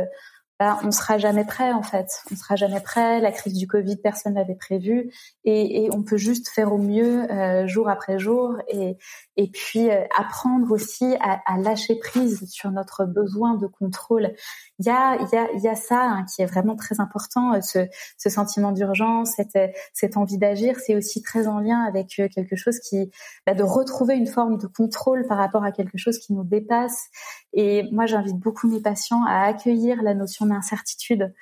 [0.61, 2.09] bah, on sera jamais prêt en fait.
[2.31, 3.21] On sera jamais prêt.
[3.21, 5.11] La crise du Covid, personne n'avait prévu,
[5.45, 8.97] et, et, on peut juste faire au mieux euh, jour après jour, et,
[9.37, 14.33] et puis euh, apprendre aussi à, à, lâcher prise sur notre besoin de contrôle.
[14.79, 17.55] Il y a, y a, y a ça hein, qui est vraiment très important.
[17.55, 19.59] Euh, ce, ce sentiment d'urgence, cette,
[19.93, 23.11] cette envie d'agir, c'est aussi très en lien avec quelque chose qui,
[23.47, 27.09] bah, de retrouver une forme de contrôle par rapport à quelque chose qui nous dépasse
[27.55, 31.33] Et moi, j'invite beaucoup mes patients à accueillir la notion d'incertitude.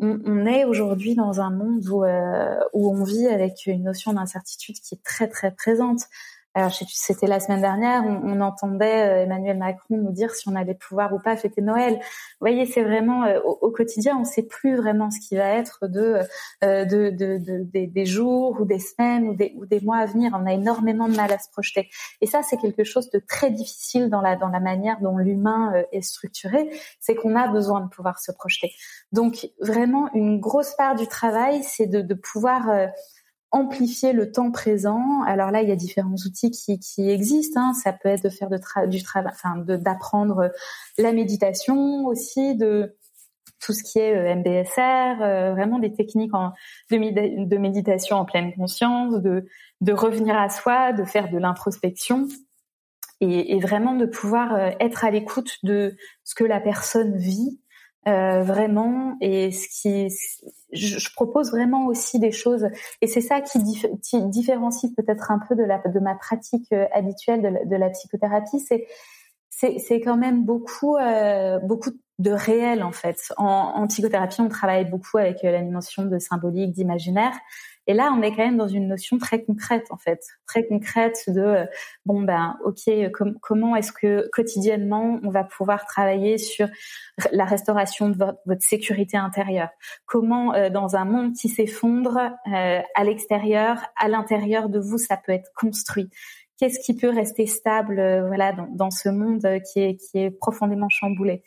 [0.00, 4.94] On, est aujourd'hui dans un monde euh, où on vit avec une notion d'incertitude qui
[4.94, 6.02] est très très présente.
[6.70, 11.12] C'était la semaine dernière, on, entendait euh, Emmanuel Macron nous dire si on allait pouvoir
[11.12, 11.94] ou pas fêter Noël.
[11.94, 12.00] Vous
[12.40, 15.86] voyez, c'est vraiment euh, au, quotidien, on ne sait plus vraiment ce qui va être
[15.86, 16.20] de,
[16.64, 20.32] euh, de, de, de des, jours ou des semaines ou des, mois à venir.
[20.34, 21.88] On a énormément de mal à se projeter.
[22.20, 26.70] Et ça, c'est quelque chose de très difficile dans la manière dont l'humain est structuré.
[27.00, 28.72] C'est qu'on a besoin de pouvoir se projeter.
[29.12, 32.88] Donc, vraiment, une grosse part du travail, c'est de pouvoir
[33.50, 35.22] amplifier le temps présent.
[35.26, 37.60] Alors là, il y a différents outils qui, qui existent.
[37.60, 37.74] Hein.
[37.74, 38.50] Ça peut être de faire
[38.88, 40.50] du travail, enfin, d'apprendre
[40.98, 42.96] la méditation aussi, de
[43.60, 46.32] tout ce qui est euh, MBSR, euh, vraiment des techniques
[46.90, 49.46] de, méditation en pleine conscience, de,
[49.80, 52.28] de revenir à soi, de faire de l'introspection
[53.20, 57.60] et, et, vraiment de pouvoir euh, être à l'écoute de ce que la personne vit
[58.08, 60.08] euh, vraiment et ce qui
[60.72, 62.66] je, propose vraiment aussi des choses
[63.02, 63.58] et c'est ça qui,
[64.28, 68.86] différencie peut-être un peu de la de ma pratique euh, habituelle de la, psychothérapie c'est
[69.50, 73.32] c'est quand même beaucoup euh, beaucoup de réel en fait.
[73.36, 77.36] En, psychothérapie on travaille beaucoup avec la notion de symbolique d'imaginaire
[77.88, 81.24] et là, on est quand même dans une notion très concrète, en fait, très concrète
[81.26, 81.64] de euh,
[82.04, 86.68] bon ben, ok, comment est-ce que quotidiennement on va pouvoir travailler sur
[87.32, 89.70] la restauration de votre, sécurité intérieure?
[90.04, 95.16] Comment, euh, dans un monde qui s'effondre euh, à l'extérieur, à l'intérieur de vous, ça
[95.16, 96.10] peut être construit?
[96.58, 97.94] Qu'est-ce qui peut rester stable,
[98.26, 101.42] voilà, dans, dans, ce monde qui est qui est profondément chamboulé?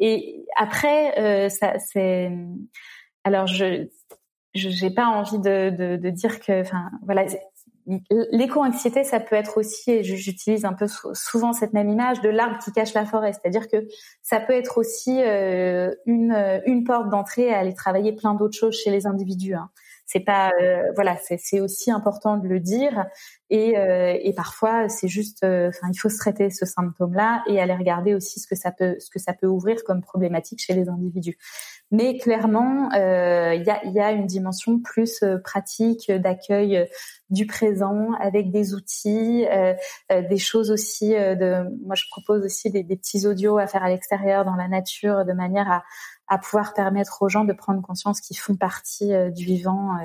[0.00, 2.32] Et après, ça c'est
[3.24, 3.88] alors je
[4.54, 7.26] j'ai pas envie de, de, de, dire que, enfin, voilà,
[7.86, 12.58] l'éco-anxiété, ça peut être aussi, et j'utilise un peu souvent cette même image de l'arbre
[12.58, 13.86] qui cache la forêt, c'est-à-dire que
[14.22, 16.32] ça peut être aussi euh, une,
[16.66, 19.54] une porte d'entrée à aller travailler plein d'autres choses chez les individus.
[19.54, 19.70] Hein.
[20.06, 23.06] C'est pas, euh, voilà, c'est aussi important de le dire,
[23.50, 27.74] et, euh, et parfois c'est juste, enfin, il faut se traiter ce symptôme-là et aller
[27.74, 30.88] regarder aussi ce que ça peut, ce que ça peut ouvrir comme problématique chez les
[30.88, 31.36] individus.
[31.94, 36.86] Mais clairement, euh, il y, a, une dimension plus euh, pratique d'accueil euh,
[37.30, 39.46] du présent avec des outils,
[40.10, 41.10] des choses aussi.
[41.10, 44.66] de, moi, je propose aussi des, des, petits audios à faire à l'extérieur, dans la
[44.66, 45.84] nature, de manière à,
[46.26, 49.96] à, pouvoir permettre aux gens de prendre conscience qu'ils font partie du vivant.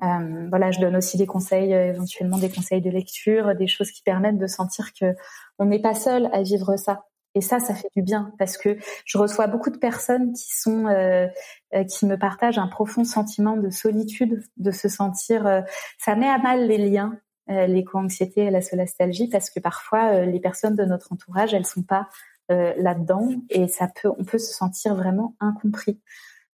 [0.00, 4.38] voilà, je donne aussi des conseils, éventuellement des conseils de lecture, des choses qui permettent
[4.38, 5.14] de sentir que
[5.58, 7.04] on n'est pas seul à vivre ça.
[7.34, 10.86] Et ça, ça fait du bien parce que je reçois beaucoup de personnes qui sont
[10.86, 11.26] euh,
[11.74, 15.46] euh, qui me partagent un profond sentiment de solitude, de se sentir.
[15.46, 15.60] Euh,
[15.98, 20.76] ça met à mal les liens, l'éco-anxiété et la solastalgie parce que parfois les personnes
[20.76, 22.06] de notre entourage, elles sont pas
[22.50, 25.98] là-dedans et ça peut, on peut se sentir vraiment incompris.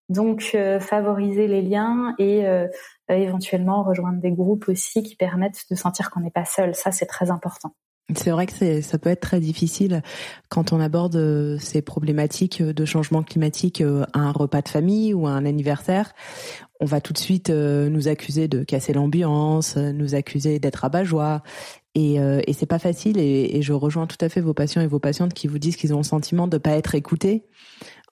[0.10, 2.46] Donc favoriser les liens et
[3.10, 7.08] éventuellement rejoindre des groupes aussi qui permettent de sentir qu'on n'est pas seul, ça c'est
[7.08, 7.74] très important.
[8.16, 10.02] C'est vrai que ça peut être très difficile
[10.50, 15.14] quand on aborde euh, ces problématiques de changement climatique euh, à un repas de famille
[15.14, 16.14] ou à un anniversaire.
[16.82, 21.44] On va tout de suite euh, nous accuser de casser l'ambiance, nous accuser d'être rabat-joie.
[21.96, 23.20] Et, et c'est pas facile.
[23.20, 25.76] Et, et, je rejoins tout à fait vos patients et vos patientes qui vous disent
[25.76, 27.44] qu'ils ont le sentiment de pas être écoutés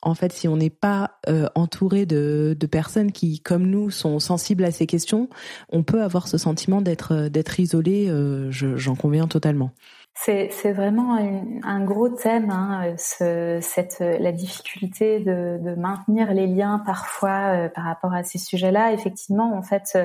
[0.02, 4.64] en fait, si on n'est pas euh, entouré de, personnes qui, comme nous, sont sensibles
[4.64, 5.30] à ces questions,
[5.70, 8.08] on peut avoir ce sentiment d'être euh, d'être isolé.
[8.10, 9.72] Euh, j'en conviens totalement.
[10.14, 16.84] C'est vraiment un, gros thème, hein, ce, cette, la difficulté de, de, maintenir les liens
[16.86, 18.92] parfois par rapport à ces sujets-là.
[18.92, 19.98] Effectivement, en fait,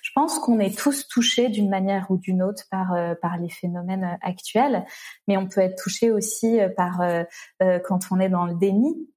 [0.00, 4.16] je pense qu'on est tous touchés d'une manière ou d'une autre par, par les phénomènes
[4.22, 4.86] actuels,
[5.26, 7.02] mais on peut être touché aussi par
[7.60, 9.08] quand on est dans le déni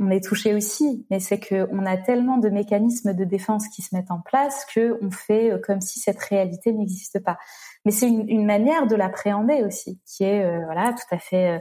[0.00, 3.82] on est touché aussi, mais c'est que on a tellement de mécanismes de défense qui
[3.82, 7.36] se mettent en place que on fait euh, comme si cette réalité n'existe pas.
[7.84, 11.60] Mais c'est une, manière de l'appréhender aussi, qui est euh, voilà tout à fait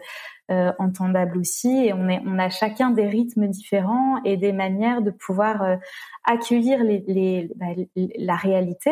[0.52, 1.86] euh, entendable aussi.
[1.86, 5.78] Et on est, on a chacun des rythmes différents et des manières de pouvoir
[6.24, 8.92] accueillir les, les bah, la réalité.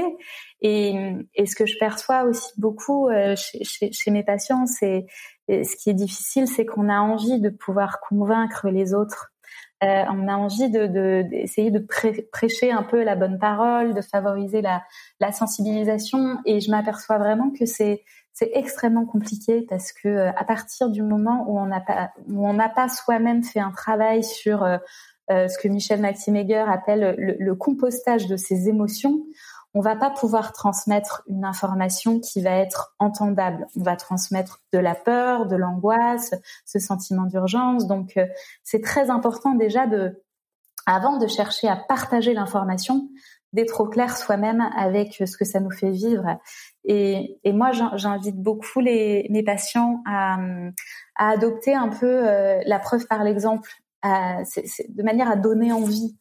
[0.62, 0.95] Et,
[1.36, 5.05] et, ce que je perçois aussi beaucoup chez, chez mes patients, c'est
[5.47, 9.35] ce qui est difficile, c'est qu'on a envie de pouvoir convaincre les autres
[9.83, 10.88] euh, on a envie de
[11.23, 11.85] d'essayer de,
[12.31, 14.83] prêcher un peu la bonne parole, de favoriser la,
[15.19, 16.38] la sensibilisation.
[16.45, 21.01] Et je m'aperçois vraiment que c'est c'est extrêmement compliqué parce que euh, à partir du
[21.01, 24.77] moment où on n'a pas où on n'a pas soi-même fait un travail sur euh,
[25.29, 29.23] ce que Michel Maximeger appelle le, le, compostage de ses émotions,
[29.76, 33.67] on va pas pouvoir transmettre une information qui va être entendable.
[33.76, 36.34] On va transmettre de la peur, de l'angoisse,
[36.65, 37.86] ce sentiment d'urgence.
[37.86, 38.26] Donc, euh,
[38.63, 40.23] c'est très important déjà de,
[40.86, 43.10] avant de chercher à partager l'information,
[43.52, 46.40] d'être au clair soi-même avec ce que ça nous fait vivre.
[46.86, 50.38] Et, moi, j'invite beaucoup les, mes patients à,
[51.17, 53.69] à adopter un peu euh, la preuve par l'exemple,
[54.04, 56.15] de manière à donner envie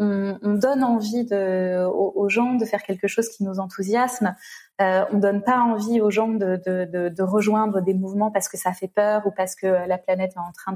[0.00, 4.34] on, on donne envie aux, gens de faire quelque chose qui nous enthousiasme.
[4.80, 8.88] Euh, on donne pas envie aux gens de, rejoindre des mouvements parce que ça fait
[8.88, 10.72] peur ou parce que la planète est en train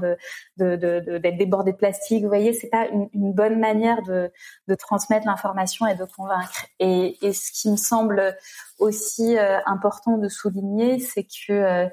[0.57, 2.21] d'être débordée de plastique.
[2.21, 4.31] Vous voyez, c'est pas une, bonne manière de,
[4.75, 6.67] transmettre l'information et de convaincre.
[6.79, 8.35] Et, ce qui me semble
[8.77, 11.87] aussi euh, important de souligner, c'est que euh,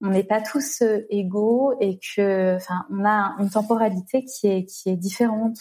[0.00, 4.96] on n'est pas tous euh, égaux et que, enfin, on a une temporalité qui est
[4.96, 5.58] différente.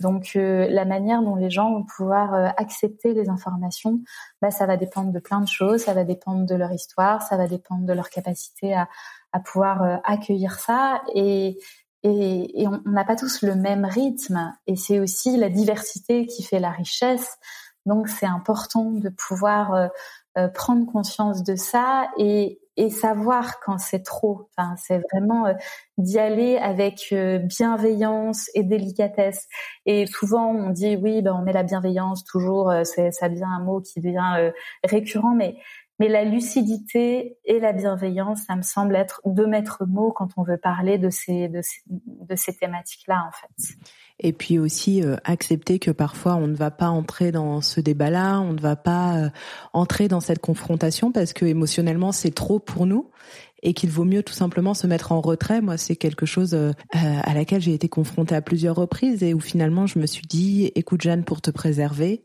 [0.00, 4.00] Donc euh, la manière dont les gens vont pouvoir euh, accepter les informations,
[4.40, 7.36] bah, ça va dépendre de plein de choses, ça va dépendre de leur histoire, ça
[7.36, 8.88] va dépendre de leur capacité à,
[9.32, 11.02] à pouvoir euh, accueillir ça.
[11.14, 11.58] Et,
[12.04, 14.54] et, et on n'a pas tous le même rythme.
[14.66, 17.38] Et c'est aussi la diversité qui fait la richesse.
[17.84, 19.90] Donc c'est important de pouvoir
[20.46, 22.60] prendre conscience de ça et,
[22.90, 24.48] savoir quand c'est trop.
[24.56, 25.54] Enfin, c'est vraiment euh,
[25.96, 29.48] d'y aller avec euh, bienveillance et délicatesse.
[29.84, 32.70] Et souvent, on dit oui, ben on met la bienveillance toujours.
[32.70, 34.52] Euh, c'est ça devient un mot qui devient
[34.84, 35.56] récurrent, mais
[35.98, 40.44] mais la lucidité et la bienveillance, ça me semble être deux maîtres mots quand on
[40.44, 43.74] veut parler de ces de ces, de ces thématiques-là, en fait
[44.20, 48.40] et puis aussi euh, accepter que parfois on ne va pas entrer dans ce débat-là,
[48.40, 49.30] on ne va pas euh,
[49.72, 53.10] entrer dans cette confrontation parce que émotionnellement c'est trop pour nous
[53.62, 55.60] et qu'il vaut mieux tout simplement se mettre en retrait.
[55.60, 59.40] Moi, c'est quelque chose euh, à laquelle j'ai été confrontée à plusieurs reprises et où
[59.40, 62.24] finalement je me suis dit, écoute Jeanne, pour te préserver,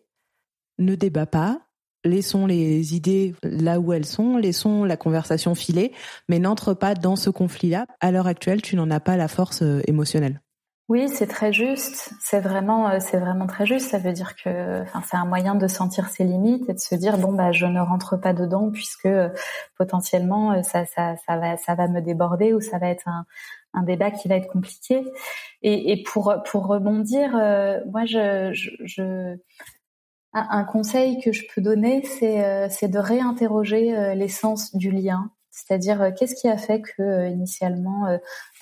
[0.77, 1.61] ne débat pas,
[2.05, 5.91] laissons les idées là où elles sont, laissons la conversation filer,
[6.29, 7.87] mais n'entre pas dans ce conflit-là.
[7.99, 10.42] À l'heure actuelle, tu n'en as pas la force émotionnelle.
[10.89, 12.11] Oui, c'est très juste.
[12.19, 13.89] C'est vraiment, euh, c'est vraiment très juste.
[13.89, 16.95] Ça veut dire que, enfin, c'est un moyen de sentir ses limites et de se
[16.95, 19.29] dire bon bah je ne rentre pas dedans puisque euh,
[19.77, 23.25] potentiellement euh, ça, ça, ça va, ça va me déborder ou ça va être un,
[23.83, 25.03] débat qui va être compliqué.
[25.63, 27.31] Et, pour pour rebondir,
[27.87, 29.37] moi je, je, je
[30.33, 35.31] un conseil que je peux donner, c'est c'est de réinterroger l'essence du lien.
[35.53, 38.07] C'est-à-dire, euh, qu'est-ce qui a fait que euh, initialement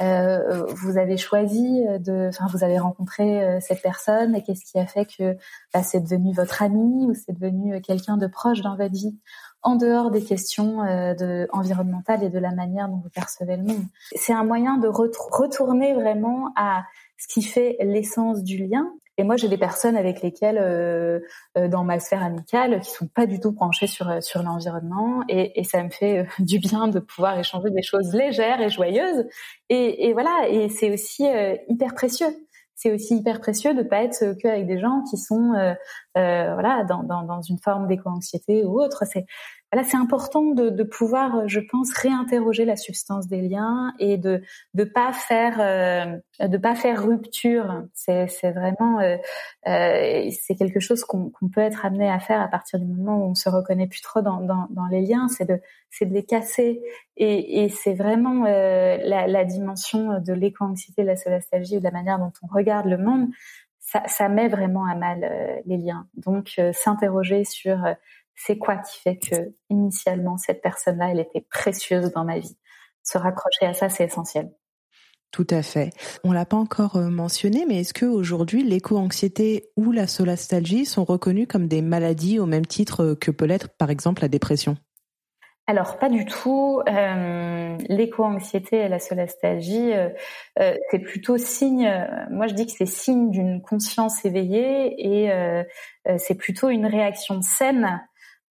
[0.01, 4.85] euh, vous avez choisi de, enfin, vous avez rencontré cette personne et qu'est-ce qui a
[4.85, 5.37] fait que
[5.73, 9.17] bah, c'est devenu votre ami ou c'est devenu quelqu'un de proche dans votre vie?
[9.63, 13.83] En dehors des questions de, environnementales et de la manière dont vous percevez le monde.
[14.15, 16.83] C'est un moyen de retourner vraiment à
[17.17, 18.91] ce qui fait l'essence du lien
[19.21, 21.19] et moi, j'ai des personnes avec lesquelles, euh,
[21.55, 25.21] euh, dans ma sphère amicale, qui sont pas du tout branchées sur euh, sur l'environnement,
[25.29, 29.25] et, et, ça me fait du bien de pouvoir échanger des choses légères et joyeuses.
[29.69, 31.25] Et, et voilà, et c'est aussi
[31.67, 32.35] hyper précieux.
[32.81, 35.51] C'est aussi hyper précieux de pas être que avec des gens qui sont
[36.15, 39.03] voilà dans, dans, dans une forme d'éco-anxiété ou autre.
[39.73, 44.41] Là, c'est important de, de, pouvoir, je pense, réinterroger la substance des liens et de
[44.73, 47.83] de pas faire euh, de pas faire rupture.
[47.93, 49.15] C'est c'est vraiment euh,
[49.67, 53.19] euh, c'est quelque chose qu'on qu'on peut être amené à faire à partir du moment
[53.19, 55.29] où on se reconnaît plus trop dans dans, dans les liens.
[55.29, 56.81] C'est de c'est de les casser
[57.15, 61.91] et, et c'est vraiment euh, la, la dimension de l'éco-anxiété, de la solastalgie, de la
[61.91, 63.29] manière dont on regarde le monde.
[63.79, 66.07] Ça, ça met vraiment à mal euh, les liens.
[66.15, 67.85] Donc s'interroger sur
[68.45, 72.57] c'est quoi qui fait que initialement cette personne-là, elle était précieuse dans ma vie?
[73.03, 74.51] Se raccrocher à ça, c'est essentiel.
[75.31, 75.91] Tout à fait.
[76.23, 81.05] On l'a pas encore euh, mentionné, mais est-ce que aujourd'hui l'éco-anxiété ou la solastalgie sont
[81.05, 84.75] reconnus comme des maladies au même titre que peut l'être par exemple la dépression?
[85.67, 86.81] Alors pas du tout.
[86.89, 90.09] Euh, L'éco-anxiété et la solastalgie, euh,
[90.59, 91.89] euh, c'est plutôt signe.
[92.29, 95.63] Moi, je dis que c'est signe d'une conscience éveillée et euh,
[96.17, 98.01] c'est plutôt une réaction saine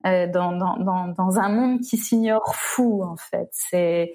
[0.06, 3.48] euh, dans, dans, dans, un monde qui s'ignore fou en fait.
[3.52, 4.14] C'est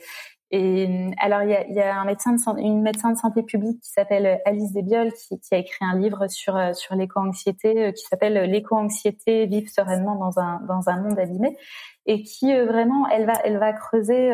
[0.52, 3.82] et alors il y a, y a, un médecin de une médecin de santé publique
[3.82, 7.92] qui s'appelle Alice Desbioles qui, qui, a écrit un livre sur euh, sur l'éco-anxiété euh,
[7.92, 11.58] qui s'appelle l'éco-anxiété vivre sereinement dans un dans un monde abîmé
[12.06, 14.32] et qui vraiment elle va elle va creuser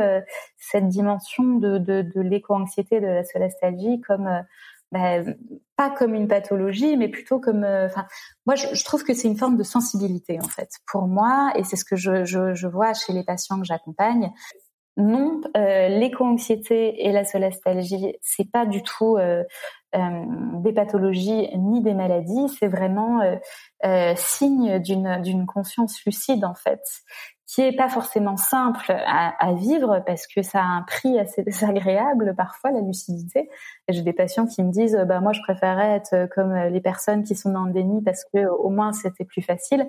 [0.58, 4.44] cette dimension de de, de l'éco-anxiété de la solastalgie comme
[4.92, 5.22] bah,
[5.78, 7.64] pas comme une pathologie, mais plutôt comme.
[7.64, 7.88] Euh,
[8.46, 11.78] moi, je, trouve que c'est une forme de sensibilité en fait pour moi, et c'est
[11.78, 14.32] ce que je, vois chez les patients que j'accompagne.
[14.98, 19.44] non, euh, l'éco-anxiété et la solastalgie, c'est pas du tout euh,
[19.94, 23.22] des pathologies ni des maladies, c'est vraiment
[24.16, 26.82] signe d'une d'une conscience lucide en fait
[27.52, 32.34] qui est pas forcément simple à, vivre parce que ça a un prix assez désagréable
[32.38, 33.50] parfois la lucidité.
[33.90, 37.36] J'ai des patients qui me disent bah moi je préférais être comme les personnes qui
[37.36, 39.86] sont dans le déni parce que au moins c'était plus facile.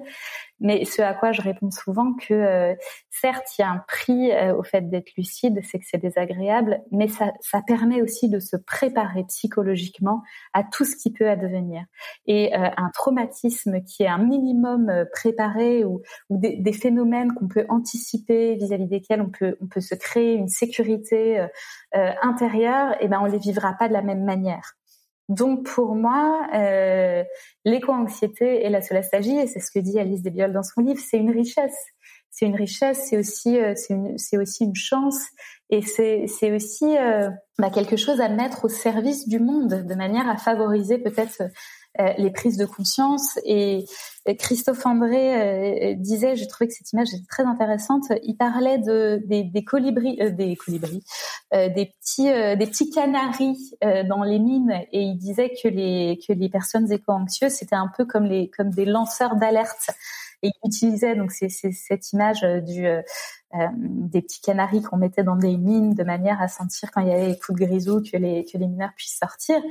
[0.62, 2.74] Mais ce à quoi je réponds souvent que euh,
[3.10, 6.80] certes il y a un prix euh, au fait d'être lucide, c'est que c'est désagréable,
[6.92, 11.84] mais ça, ça permet aussi de se préparer psychologiquement à tout ce qui peut advenir.
[12.26, 16.00] Et euh, un traumatisme qui est un minimum préparé ou,
[16.30, 21.44] des phénomènes qu'on peut anticiper vis-à-vis desquels on peut on peut se créer une sécurité
[21.92, 24.76] intérieure, et eh ben on les vivra pas de la même manière.
[25.28, 27.24] Donc pour moi, euh,
[27.64, 31.18] l'éco-anxiété et la solastalgie, et c'est ce que dit Alice Desbioles dans son livre, c'est
[31.18, 31.76] une richesse.
[32.30, 33.74] C'est une richesse, c'est aussi euh,
[34.16, 35.20] c'est aussi une chance
[35.68, 39.94] et c'est c'est aussi euh, bah, quelque chose à mettre au service du monde de
[39.94, 41.42] manière à favoriser peut-être
[41.98, 43.38] les prises de conscience.
[43.44, 43.84] Et
[44.38, 48.04] Christophe André euh, disait, j'ai trouvé que cette image était très intéressante.
[48.22, 51.02] Il parlait de des, colibris, euh, des colibris,
[51.52, 53.74] des petits des petits canaris
[54.08, 58.06] dans les mines, et il disait que les que les personnes éco-anxieuses c'était un peu
[58.06, 59.90] comme les comme des lanceurs d'alerte.
[60.42, 62.86] Et il utilisait donc c'est cette image du
[63.76, 67.12] des petits canaris qu'on mettait dans des mines de manière à sentir quand il y
[67.12, 69.62] avait les coups de grisou que les que les mineurs puissent sortir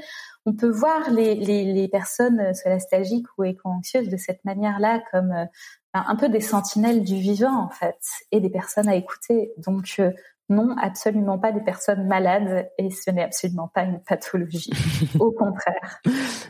[0.46, 5.46] on peut voir les, les, les personnes solastalgiques ou éco-anxieuses de cette manière-là comme euh,
[5.94, 8.00] un peu des sentinelles du vivant en fait
[8.32, 9.52] et des personnes à écouter.
[9.58, 10.12] Donc euh,
[10.50, 14.72] non, absolument pas des personnes malades et ce n'est absolument pas une pathologie.
[15.20, 16.02] Au contraire.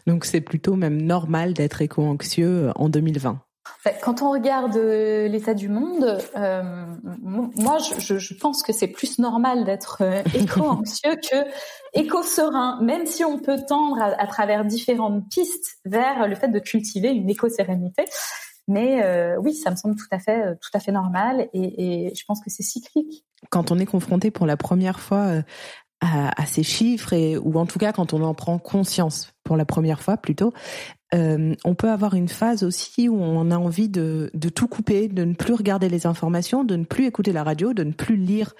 [0.07, 3.41] Donc c'est plutôt même normal d'être éco-anxieux en 2020.
[4.03, 9.17] Quand on regarde euh, l'état du monde, euh, moi, je, je, pense que c'est plus
[9.17, 11.35] normal d'être euh, éco-anxieux que
[11.93, 17.09] éco-serein, même si on peut tendre à, travers différentes pistes vers le fait de cultiver
[17.09, 18.05] une éco-sérénité.
[18.67, 22.15] Mais euh, oui, ça me semble tout à fait, tout à fait normal, et, et
[22.15, 23.25] je pense que c'est cyclique.
[23.49, 25.41] Quand on est confronté pour la première fois
[26.01, 29.65] à, ces chiffres, et, ou en tout cas quand on en prend conscience pour la
[29.65, 30.51] première fois plutôt,
[31.13, 35.07] euh, on peut avoir une phase aussi où on a envie de, de, tout couper,
[35.09, 38.15] de ne plus regarder les informations, de ne plus écouter la radio, de ne plus
[38.15, 38.53] lire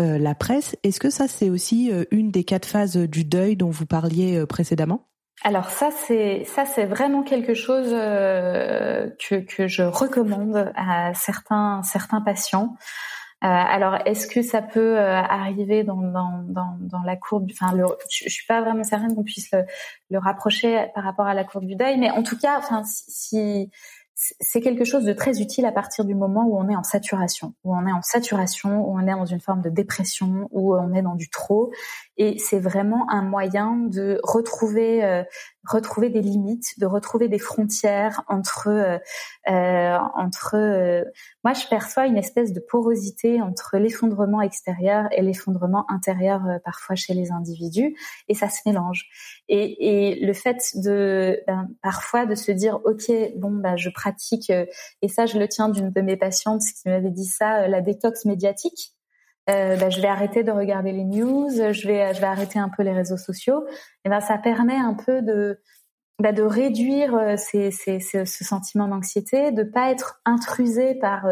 [0.00, 0.76] euh, la presse.
[0.82, 4.44] Est-ce que ça, c'est aussi euh, une des quatre phases du deuil dont vous parliez
[4.46, 5.08] précédemment?
[5.44, 12.20] Alors ça c'est ça c'est vraiment quelque chose que que je recommande à certains certains
[12.20, 12.76] patients.
[13.42, 17.76] Euh, alors, est-ce que ça peut euh, arriver dans, dans, dans, dans, la courbe Enfin,
[17.76, 17.84] je,
[18.24, 19.64] je suis pas vraiment certaine qu'on puisse le,
[20.10, 23.68] le, rapprocher par rapport à la courbe du deuil, mais en tout cas, enfin, si,
[24.14, 27.54] c'est quelque chose de très utile à partir du moment où on est en saturation,
[27.64, 30.92] où on est en saturation, où on est dans une forme de dépression, où on
[30.92, 31.72] est dans du trop.
[32.18, 35.22] Et c'est vraiment un moyen de retrouver, euh,
[35.66, 38.98] retrouver des limites, de retrouver des frontières entre, euh,
[39.48, 40.56] euh entre.
[40.56, 41.04] Euh,
[41.42, 47.14] moi, je perçois une espèce de porosité entre l'effondrement extérieur et l'effondrement intérieur parfois chez
[47.14, 47.96] les individus,
[48.28, 49.06] et ça se mélange.
[49.48, 54.50] Et, et le fait de ben, parfois de se dire, ok, bon, bah, je pratique,
[54.50, 58.26] et ça, je le tiens d'une de mes patientes qui m'avait dit ça, la détox
[58.26, 58.94] médiatique
[59.50, 62.68] euh, bah, je vais arrêter de regarder les news, je vais, je vais arrêter un
[62.68, 63.64] peu les réseaux sociaux.
[64.04, 65.60] Et ben, ça permet un peu de,
[66.20, 71.26] bah, de réduire euh, ce sentiment d'anxiété, de pas être intrusé par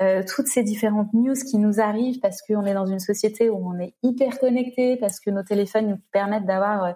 [0.00, 3.56] euh, toutes ces différentes news qui nous arrivent parce qu'on est dans une société où
[3.68, 6.94] on est hyper connecté, parce que nos téléphones nous permettent d'avoir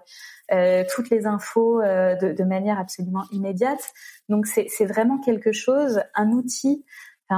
[0.94, 3.80] toutes les infos de, de, manière absolument immédiate.
[4.28, 6.84] Donc c'est vraiment quelque chose, un outil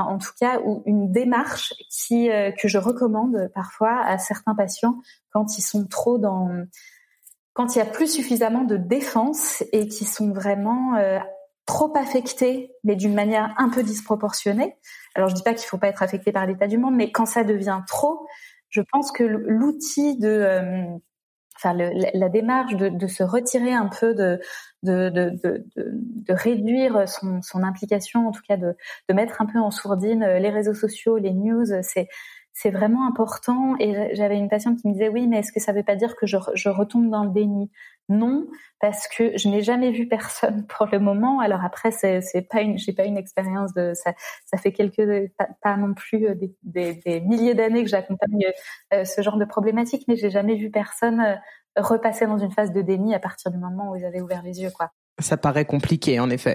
[0.02, 4.96] en tout cas ou une démarche qui euh, que je recommande parfois à certains patients
[5.30, 6.48] quand ils sont trop dans
[7.54, 11.18] quand il y a plus suffisamment de défense et qui sont vraiment euh,
[11.66, 14.76] trop affectés, mais d'une manière un peu disproportionnée.
[15.14, 17.26] Alors je dis pas qu'il faut pas être affecté par l'état du monde, mais quand
[17.26, 18.26] ça devient trop,
[18.70, 20.84] je pense que l'outil de euh,
[21.72, 24.40] la démarche de, se retirer un peu de
[26.28, 28.76] réduire son, implication, en tout cas de,
[29.08, 32.08] de mettre un peu en sourdine les réseaux sociaux, les news, c'est
[32.54, 33.74] c'est vraiment important.
[33.80, 36.16] Et j'avais une patiente qui me disait oui, mais est-ce que ça veut pas dire
[36.16, 37.70] que je, retombe dans le déni?
[38.08, 38.46] Non,
[38.80, 41.40] parce que je n'ai jamais vu personne pour le moment.
[41.40, 44.14] Alors après, c'est, pas une, j'ai pas une expérience de ça.
[44.46, 45.32] Ça fait quelques,
[45.62, 48.46] pas, non plus euh, des milliers d'années que j'accompagne
[48.94, 51.34] euh, ce genre de problématique, mais j'ai jamais vu personne euh,
[51.76, 54.62] repasser dans une phase de déni à partir du moment où ils avaient ouvert les
[54.62, 54.90] yeux, quoi.
[55.18, 56.54] Ça paraît compliqué, en effet.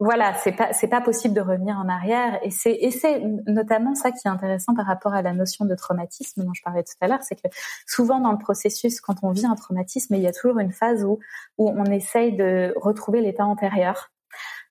[0.00, 2.38] Voilà, c'est pas c'est pas possible de revenir en arrière.
[2.42, 5.74] Et c'est et c'est notamment ça qui est intéressant par rapport à la notion de
[5.74, 7.48] traumatisme dont je parlais tout à l'heure, c'est que
[7.86, 11.04] souvent dans le processus quand on vit un traumatisme, il y a toujours une phase
[11.04, 11.20] où
[11.58, 14.10] où on essaye de retrouver l'état antérieur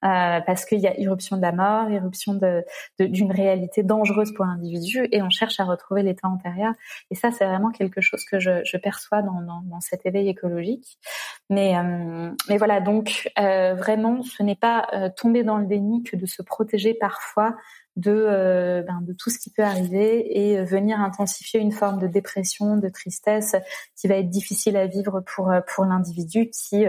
[0.03, 2.65] euh, parce qu'il y a irruption de la mort, irruption de,
[2.99, 6.73] d'une réalité dangereuse pour l'individu, et on cherche à retrouver l'état antérieur.
[7.09, 10.27] Et ça, c'est vraiment quelque chose que je, je perçois dans, dans, dans, cet éveil
[10.27, 10.97] écologique.
[11.49, 16.03] Mais, euh, mais voilà, donc euh, vraiment, ce n'est pas euh, tomber dans le déni
[16.03, 17.55] que de se protéger parfois
[17.95, 22.07] de, euh, ben, de tout ce qui peut arriver et venir intensifier une forme de
[22.07, 23.55] dépression, de tristesse
[23.95, 26.85] qui va être difficile à vivre pour pour l'individu qui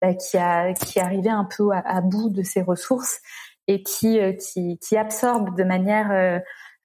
[0.00, 3.20] bah, qui a qui est arrivé un peu à, bout de ses ressources
[3.66, 6.38] et qui euh, qui, qui absorbe de manière euh,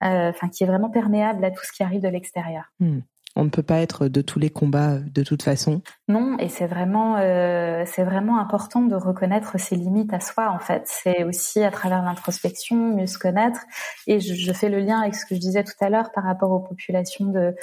[0.03, 2.65] euh, enfin qui est vraiment perméable à tout ce qui arrive de l'extérieur.
[2.79, 2.99] Hmm.
[3.37, 5.81] On ne peut pas être de tous les combats de toute façon.
[6.07, 10.59] Non, et c'est vraiment euh, c'est vraiment important de reconnaître ses limites à soi en
[10.59, 10.83] fait.
[10.85, 13.59] C'est aussi à travers l'introspection mieux se connaître.
[14.07, 16.23] Et je, je, fais le lien avec ce que je disais tout à l'heure par
[16.23, 17.53] rapport aux populations de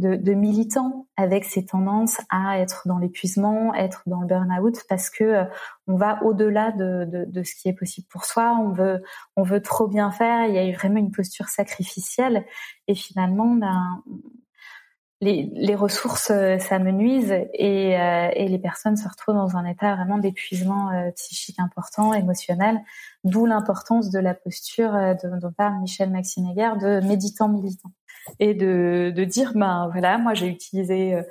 [0.00, 5.24] de, militants avec ces tendances à être dans l'épuisement, être dans le burn-out, parce que
[5.24, 5.44] euh,
[5.86, 8.56] on va au-delà de, ce qui est possible pour soi.
[8.56, 10.46] On veut, trop bien faire.
[10.46, 12.44] Il y a eu vraiment une posture sacrificielle,
[12.88, 14.02] et finalement, ben,
[15.20, 20.16] les, ressources euh, s'amenuisent et, euh, et les personnes se retrouvent dans un état vraiment
[20.16, 22.80] d'épuisement psychique important, émotionnel.
[23.24, 24.92] D'où l'importance de la posture
[25.22, 27.90] dont parle Michel Maxime de méditant militant
[28.38, 31.22] et de, de dire ben voilà moi j'ai utilisé euh,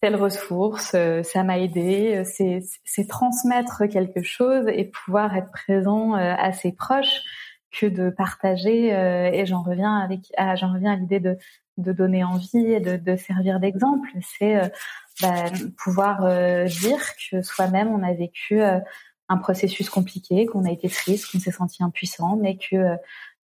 [0.00, 6.14] telle ressource, euh, ça m'a aidé, euh, c'est transmettre quelque chose et pouvoir être présent
[6.14, 7.22] à ses proches
[7.70, 10.20] que de partager et j'en reviens avec
[10.56, 11.36] j'en reviens à l'idée de
[11.76, 14.08] de donner envie et de, de servir d'exemple.
[14.38, 14.72] C'est
[15.20, 16.22] ben, pouvoir
[16.66, 16.98] dire
[17.30, 21.82] que soi-même on a vécu un processus compliqué qu'on a été triste qu'on s'est senti
[21.82, 22.96] impuissant mais que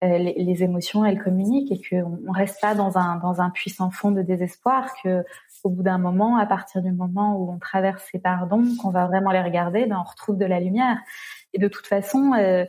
[0.04, 3.90] les, les, émotions, elles communiquent et qu'on on reste pas dans un, dans un puissant
[3.90, 5.24] fond de désespoir, que
[5.64, 9.08] au bout d'un moment, à partir du moment où on traverse ces pardons, qu'on va
[9.08, 10.98] vraiment les regarder, ben on retrouve de la lumière.
[11.54, 12.66] Et de toute façon, euh,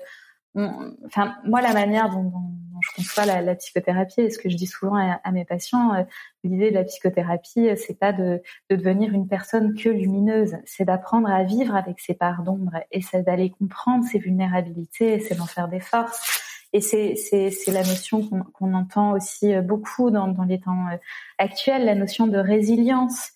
[1.07, 2.33] enfin moi la manière dont,
[2.81, 6.03] je conçois la, psychothérapie et ce que je dis souvent à, mes patients, euh,
[6.43, 11.31] l'idée de la psychothérapie, c'est pas de, de, devenir une personne que lumineuse, c'est d'apprendre
[11.31, 15.69] à vivre avec ses parts d'ombre et c'est d'aller comprendre ses vulnérabilités, c'est d'en faire
[15.69, 20.89] des forces et c'est, la notion qu'on, entend aussi euh, beaucoup dans, dans les temps
[20.93, 20.97] euh,
[21.39, 23.31] actuels, la notion de résilience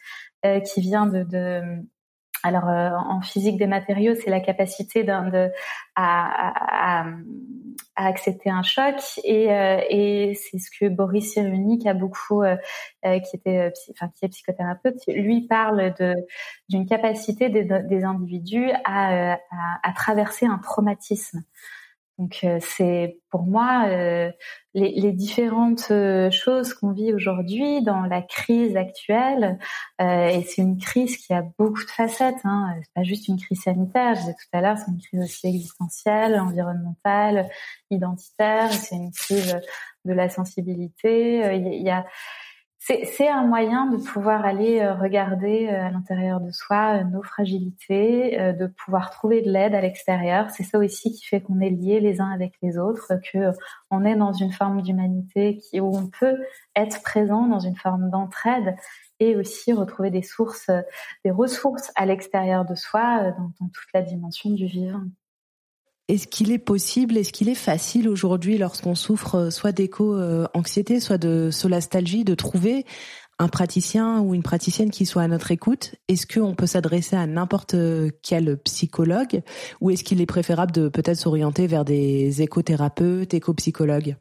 [0.45, 1.63] euh, qui vient de,
[2.43, 5.51] alors en physique des matériaux, c'est la capacité de,
[5.95, 7.07] à, à,
[7.95, 9.47] accepter un choc et,
[9.91, 12.45] et c'est ce que Boris Cyrulnik a beaucoup,
[13.03, 16.15] qui était, enfin qui est psychothérapeute, lui parle de
[16.69, 19.33] d'une capacité des, des individus à,
[19.83, 21.43] à traverser un traumatisme.
[22.19, 24.31] Donc euh, c'est pour moi euh,
[24.75, 29.59] les, les, différentes euh, choses qu'on vit aujourd'hui dans la crise actuelle,
[30.01, 32.41] et c'est une crise qui a beaucoup de facettes.
[32.45, 34.17] Hein, c'est pas juste une crise sanitaire.
[34.17, 37.49] Je disais tout à l'heure, c'est une crise aussi existentielle, environnementale,
[37.91, 38.73] identitaire.
[38.73, 39.57] C'est une crise
[40.05, 41.57] de la sensibilité.
[41.57, 42.05] Il y a
[42.89, 47.23] c'est un moyen de pouvoir aller euh, regarder euh, à l'intérieur de soi euh, nos
[47.23, 50.51] fragilités, de pouvoir trouver de l'aide à l'extérieur.
[50.51, 53.53] C'est ça aussi qui fait qu'on est liés les uns avec les autres, que
[53.91, 56.39] on est dans une forme d'humanité où on peut
[56.75, 58.75] être présent dans une forme d'entraide
[59.21, 60.71] et aussi retrouver des sources,
[61.25, 65.03] des ressources à l'extérieur de soi dans toute la dimension du vivant.
[66.09, 71.19] Est-ce qu'il est possible, est-ce qu'il est facile aujourd'hui, lorsqu'on souffre euh, soit d'éco-anxiété, soit
[71.19, 72.87] de solastalgie, de trouver
[73.39, 75.97] un praticien ou une praticienne qui soit à notre écoute?
[76.09, 77.77] Est-ce qu'on peut s'adresser à n'importe
[78.23, 79.43] quel psychologue?
[79.83, 84.17] Ou est-ce qu'il est préférable de peut-être s'orienter vers des écothérapeutes, éco-psychologues?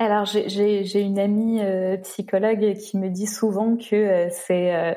[0.00, 4.92] Alors j'ai une amie euh, psychologue qui me dit souvent que euh, c'est euh,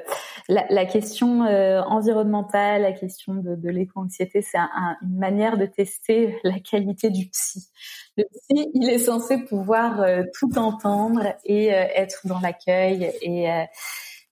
[0.49, 7.11] la, question environnementale, la question de, l'éco-anxiété, c'est un, une manière de tester la qualité
[7.11, 7.67] du psy.
[8.17, 10.03] Le psy, il est censé pouvoir
[10.39, 13.47] tout entendre et être dans l'accueil et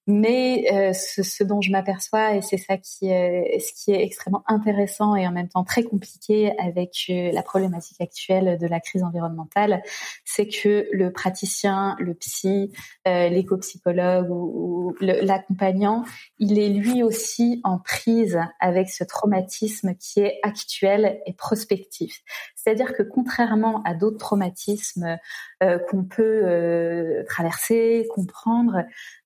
[0.08, 4.43] mais euh, ce, dont je m'aperçois, et c'est ça qui est, ce qui est extrêmement
[4.47, 9.03] intéressant et en même temps très compliqué avec euh, la problématique actuelle de la crise
[9.03, 9.82] environnementale,
[10.24, 12.72] c'est que le praticien, le psy,
[13.08, 16.03] euh, l'éco-psychologue ou l'accompagnant,
[16.39, 22.22] il est lui aussi en prise avec ce traumatisme qui est actuel et prospectif.
[22.66, 25.20] C'est-à-dire que contrairement à d'autres traumatismes
[25.61, 28.86] euh, qu'on peut euh, traverser, comprendre,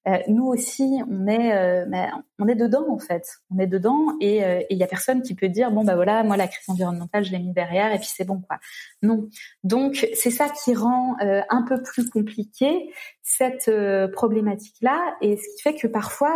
[0.09, 3.37] euh, nous aussi, on est, bah, on est dedans en fait.
[3.49, 6.35] On est dedans et il y a personne qui peut dire bon bah voilà, moi
[6.35, 8.59] la crise environnementale, je l'ai mis derrière et puis c'est bon quoi.
[9.03, 9.29] Non.
[9.63, 12.91] Donc c'est ça qui rend un peu plus compliqué
[13.29, 13.71] cette
[14.13, 16.35] problématique-là et ce qui fait que parfois,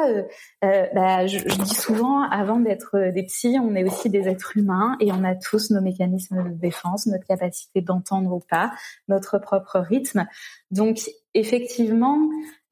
[0.61, 4.95] bah, je, je, dis souvent, avant d'être des psys, on est aussi des êtres humains
[4.99, 8.71] et on a tous nos mécanismes de défense, notre capacité d'entendre ou pas,
[9.07, 10.27] notre propre rythme.
[10.71, 10.99] Donc
[11.33, 12.17] effectivement,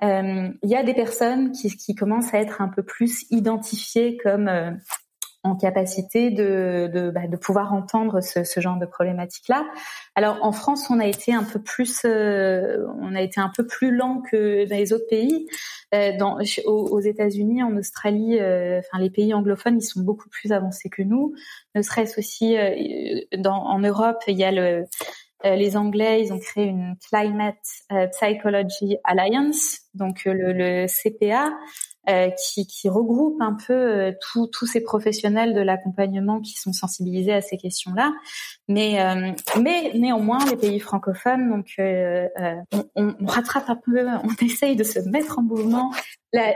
[0.04, 4.18] euh, il y a des personnes qui, qui, commencent à être un peu plus identifiées
[4.18, 4.72] comme euh,
[5.44, 9.66] en capacité de, de, bah, de, pouvoir entendre ce, ce genre de problématique-là.
[10.16, 13.66] Alors en France, on a été un peu plus, euh, on a été un peu
[13.66, 15.48] plus lent que dans les autres pays.
[15.94, 20.52] Euh, dans, aux, États-Unis, en Australie, euh, enfin les pays anglophones, ils sont beaucoup plus
[20.52, 21.34] avancés que nous.
[21.76, 22.56] Ne serait-ce aussi
[23.38, 24.86] dans, en Europe, il y a le
[25.46, 27.56] euh, les Anglais, ils ont créé une Climate
[27.92, 31.50] euh, Psychology Alliance, donc euh, le, le CPA,
[32.08, 37.58] qui, qui, regroupe un peu tous ces professionnels de l'accompagnement qui sont sensibilisés à ces
[37.58, 38.12] questions-là.
[38.68, 38.98] Mais,
[39.62, 45.00] mais néanmoins, les pays francophones, donc on, on, rattrape un peu, on essaye de se
[45.10, 45.92] mettre en mouvement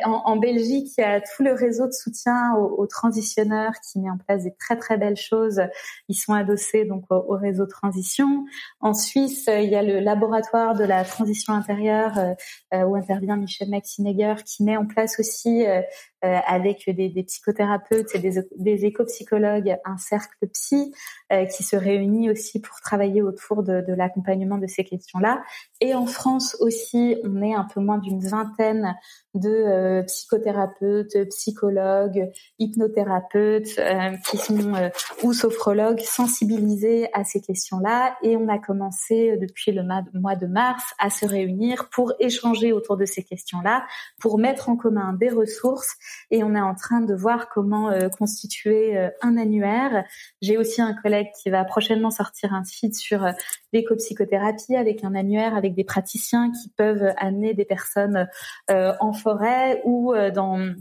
[0.06, 4.18] en, Belgique, il y a tout le réseau de soutien aux, transitionneurs qui met en
[4.18, 5.62] place des très très belles choses.
[6.08, 8.46] Ils sont adossés donc au, réseau transition.
[8.80, 12.34] En Suisse, il y a le laboratoire de la transition intérieure euh,
[12.74, 15.82] euh, où intervient Michel Maxinegger qui met en place aussi euh,
[16.26, 20.92] euh, avec des, psychothérapeutes et des, éco-psychologues, un cercle psy
[21.32, 25.44] euh, qui se réunit aussi pour travailler autour de, de l'accompagnement de ces questions-là.
[25.82, 28.96] Et en France aussi, on est un peu moins d'une vingtaine
[29.36, 33.80] de euh, psychothérapeutes, psychologues, hypnothérapeutes
[34.28, 34.74] qui sont
[35.22, 38.16] ou sophrologues sensibilisés à ces questions-là.
[38.24, 42.98] Et on a commencé depuis le mois de mars à se réunir pour échanger autour
[42.98, 43.86] de ces questions-là,
[44.20, 45.98] pour mettre en commun des ressources
[46.32, 50.06] et on est en train de voir comment euh, constituer euh, un annuaire.
[50.42, 53.32] J'ai aussi un collègue qui va prochainement sortir un site sur euh,
[53.74, 58.28] l'éco-psychothérapie avec un annuaire avec des praticiens qui peuvent amener des personnes
[58.70, 60.74] en forêt ou dans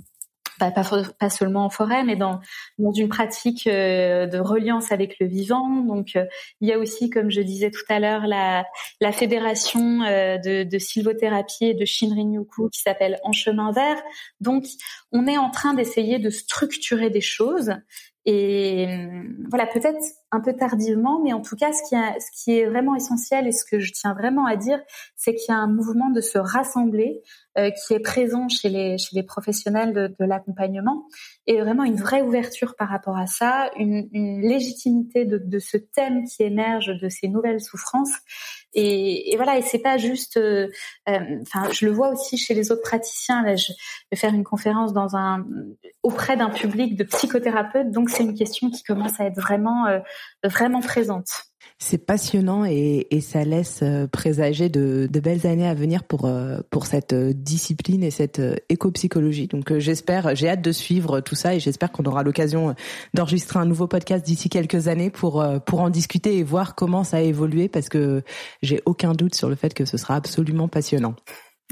[0.58, 2.40] pas, pas, seulement en forêt, mais dans,
[2.78, 5.82] dans une pratique euh, de reliance avec le vivant.
[5.82, 6.24] Donc, euh,
[6.60, 8.64] il y a aussi, comme je disais tout à l'heure, la,
[9.00, 14.02] la fédération euh, de, de sylvothérapie et de Shinrin-yoku qui s'appelle En chemin vert.
[14.40, 14.64] Donc,
[15.12, 17.74] on est en train d'essayer de structurer des choses
[18.26, 18.86] et
[19.50, 19.98] voilà, peut-être
[20.34, 21.82] un peu tardivement, mais en tout cas, ce
[22.42, 24.80] qui, est vraiment essentiel et ce que je tiens vraiment à dire,
[25.14, 27.22] c'est qu'il y a un mouvement de se rassembler
[27.56, 31.04] euh, qui est présent chez les, professionnels de, l'accompagnement
[31.46, 34.08] et vraiment une vraie ouverture par rapport à ça, une,
[34.42, 38.12] légitimité de, ce thème qui émerge de ces nouvelles souffrances.
[38.76, 40.36] Et, voilà, et c'est pas juste.
[40.36, 40.66] Euh,
[41.08, 43.44] euh, je le vois aussi chez les autres praticiens.
[43.44, 43.72] Là, je
[44.10, 44.90] vais faire une conférence
[46.02, 49.86] auprès d'un public de psychothérapeutes, donc c'est une question qui commence à être vraiment
[50.44, 51.28] vraiment présente.
[51.78, 57.12] C'est passionnant et, ça laisse euh, présager de, belles années à venir pour euh, cette
[57.12, 59.48] euh, discipline et cette éco-psychologie.
[59.48, 62.74] Donc j'espère, j'ai hâte de suivre tout ça et j'espère qu'on aura l'occasion
[63.12, 67.18] d'enregistrer un nouveau podcast d'ici quelques années pour pour en discuter et voir comment ça
[67.18, 68.22] a évolué parce que
[68.62, 71.14] j'ai aucun doute sur le fait que ce sera absolument passionnant.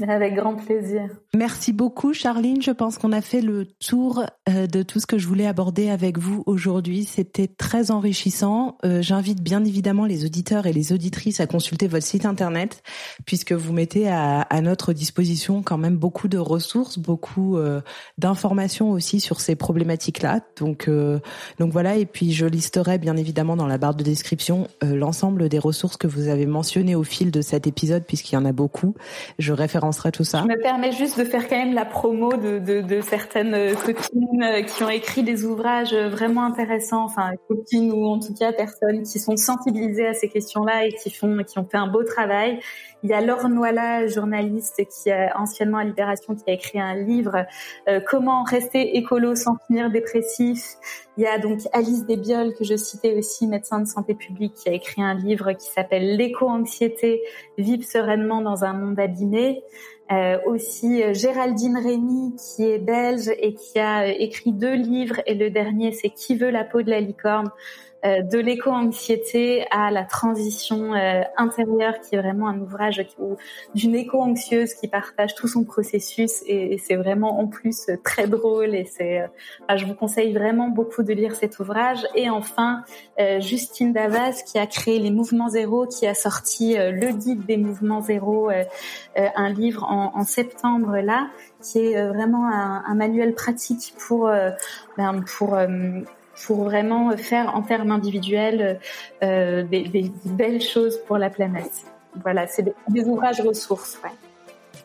[0.01, 1.07] Avec grand plaisir.
[1.35, 2.63] Merci beaucoup Charline.
[2.63, 5.91] Je pense qu'on a fait le tour euh, de tout ce que je voulais aborder
[5.91, 7.05] avec vous aujourd'hui.
[7.05, 8.79] C'était très enrichissant.
[8.85, 12.81] Euh, j'invite bien évidemment les auditeurs et les auditrices à consulter votre site internet
[13.27, 17.81] puisque vous mettez à, notre disposition quand même beaucoup de ressources, beaucoup euh,
[18.17, 20.39] d'informations aussi sur ces problématiques-là.
[20.57, 20.89] Donc
[21.59, 25.59] donc voilà et puis je listerai bien évidemment dans la barre de description l'ensemble des
[25.59, 28.95] ressources que vous avez mentionnées au fil de cet épisode puisqu'il y en a beaucoup.
[29.37, 29.82] Je réfère
[30.43, 34.43] Je me permets juste de faire quand même la promo de, de, certaines euh, copines
[34.43, 38.51] euh, qui ont écrit des ouvrages euh, vraiment intéressants, enfin copines ou en tout cas
[38.51, 42.59] personnes qui sont sensibilisées à ces questions-là et qui ont fait un beau travail.
[43.03, 46.95] Il y a Laure Noila, journaliste qui est anciennement à Libération, qui a écrit un
[46.95, 47.45] livre
[48.09, 50.63] Comment rester écolo sans finir dépressif.
[51.17, 54.69] Il y a donc Alice Desbioles que je citais aussi, médecin de santé publique, qui
[54.69, 57.21] a écrit un livre qui s'appelle L'éco-anxiété,
[57.57, 59.63] vivre sereinement dans un monde abîmé.
[60.11, 65.49] Euh, aussi Géraldine Rémy qui est belge et qui a écrit deux livres et le
[65.49, 67.49] dernier c'est Qui veut la peau de la licorne?
[67.49, 73.05] euh, de l'éco-anxiété à la transition euh, intérieure, qui est vraiment un ouvrage
[73.75, 78.83] d'une éco-anxieuse qui partage tout son processus et, c'est vraiment en plus très drôle et
[78.83, 82.05] c'est, euh, je vous conseille vraiment beaucoup de lire cet ouvrage.
[82.15, 82.83] Et enfin,
[83.39, 88.01] Justine Davas qui a créé les mouvements zéro, qui a sorti le guide des mouvements
[88.01, 88.49] zéro,
[89.15, 91.29] un livre en, en septembre là,
[91.61, 94.29] qui est vraiment un, un manuel pratique pour
[94.97, 95.57] ben, pour
[96.45, 98.79] pour vraiment faire en termes individuels
[99.23, 101.71] euh, des, des, belles choses pour la planète.
[102.21, 103.97] Voilà, c'est des, ouvrages ressources.
[104.03, 104.11] Ouais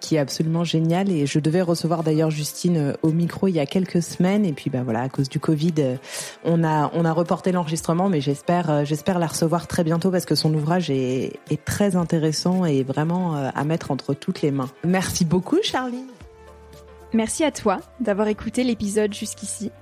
[0.00, 3.58] qui est absolument génial et je devais recevoir d'ailleurs Justine euh, au micro il y
[3.58, 5.96] a quelques semaines et puis bah voilà à cause du Covid euh,
[6.44, 10.36] on a on a reporté l'enregistrement mais j'espère j'espère la recevoir très bientôt parce que
[10.36, 14.70] son ouvrage est, est très intéressant et vraiment à mettre entre toutes les mains.
[14.84, 16.06] Merci beaucoup Charline.
[17.12, 19.72] Merci à toi d'avoir écouté l'épisode jusqu'ici.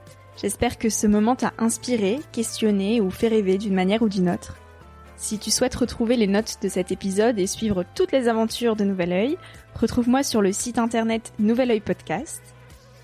[0.41, 4.57] J'espère que ce moment t'a inspiré, questionné ou fait rêver d'une manière ou d'une autre.
[5.17, 8.85] Si tu souhaites retrouver les notes de cet épisode et suivre toutes les aventures de
[8.85, 9.39] Nouvel Oeil,
[9.75, 12.43] retrouve-moi sur le site internet Nouvel Oeil Podcast.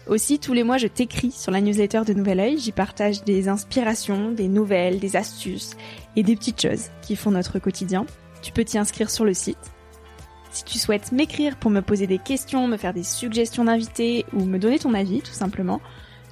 [0.06, 2.58] Aussi, tous les mois, je t'écris sur la newsletter de Nouvel Oeil.
[2.58, 5.76] J'y partage des inspirations, des nouvelles, des astuces
[6.16, 8.04] et des petites choses qui font notre quotidien.
[8.42, 9.72] Tu peux t'y inscrire sur le site.
[10.50, 14.44] Si tu souhaites m'écrire pour me poser des questions, me faire des suggestions d'invités ou
[14.44, 15.80] me donner ton avis, tout simplement,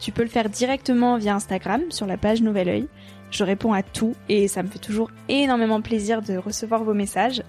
[0.01, 2.89] tu peux le faire directement via Instagram sur la page Nouvel Oeil.
[3.31, 7.43] Je réponds à tout et ça me fait toujours énormément plaisir de recevoir vos messages.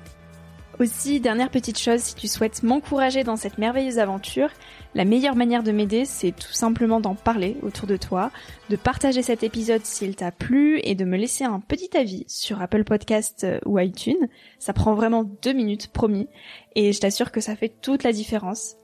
[0.79, 4.49] Aussi, dernière petite chose, si tu souhaites m'encourager dans cette merveilleuse aventure,
[4.95, 8.31] la meilleure manière de m'aider, c'est tout simplement d'en parler autour de toi,
[8.69, 12.61] de partager cet épisode s'il t'a plu et de me laisser un petit avis sur
[12.61, 14.27] Apple Podcast euh, ou iTunes.
[14.57, 16.27] Ça prend vraiment deux minutes, promis,
[16.75, 18.75] et je t'assure que ça fait toute la différence.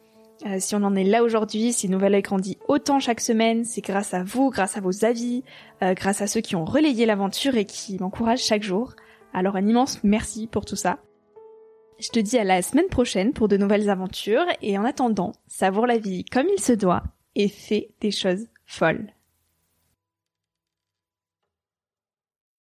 [0.45, 3.81] Euh, si on en est là aujourd'hui, si Nouvelle Oeil grandit autant chaque semaine, c'est
[3.81, 5.43] grâce à vous, grâce à vos avis,
[5.81, 8.93] euh, grâce à ceux qui ont relayé l'aventure et qui m'encouragent chaque jour.
[9.33, 10.99] Alors un immense merci pour tout ça.
[11.99, 15.88] Je te dis à la semaine prochaine pour de nouvelles aventures et en attendant, savoure
[15.88, 17.03] la vie comme il se doit
[17.35, 19.16] et fais des choses folles.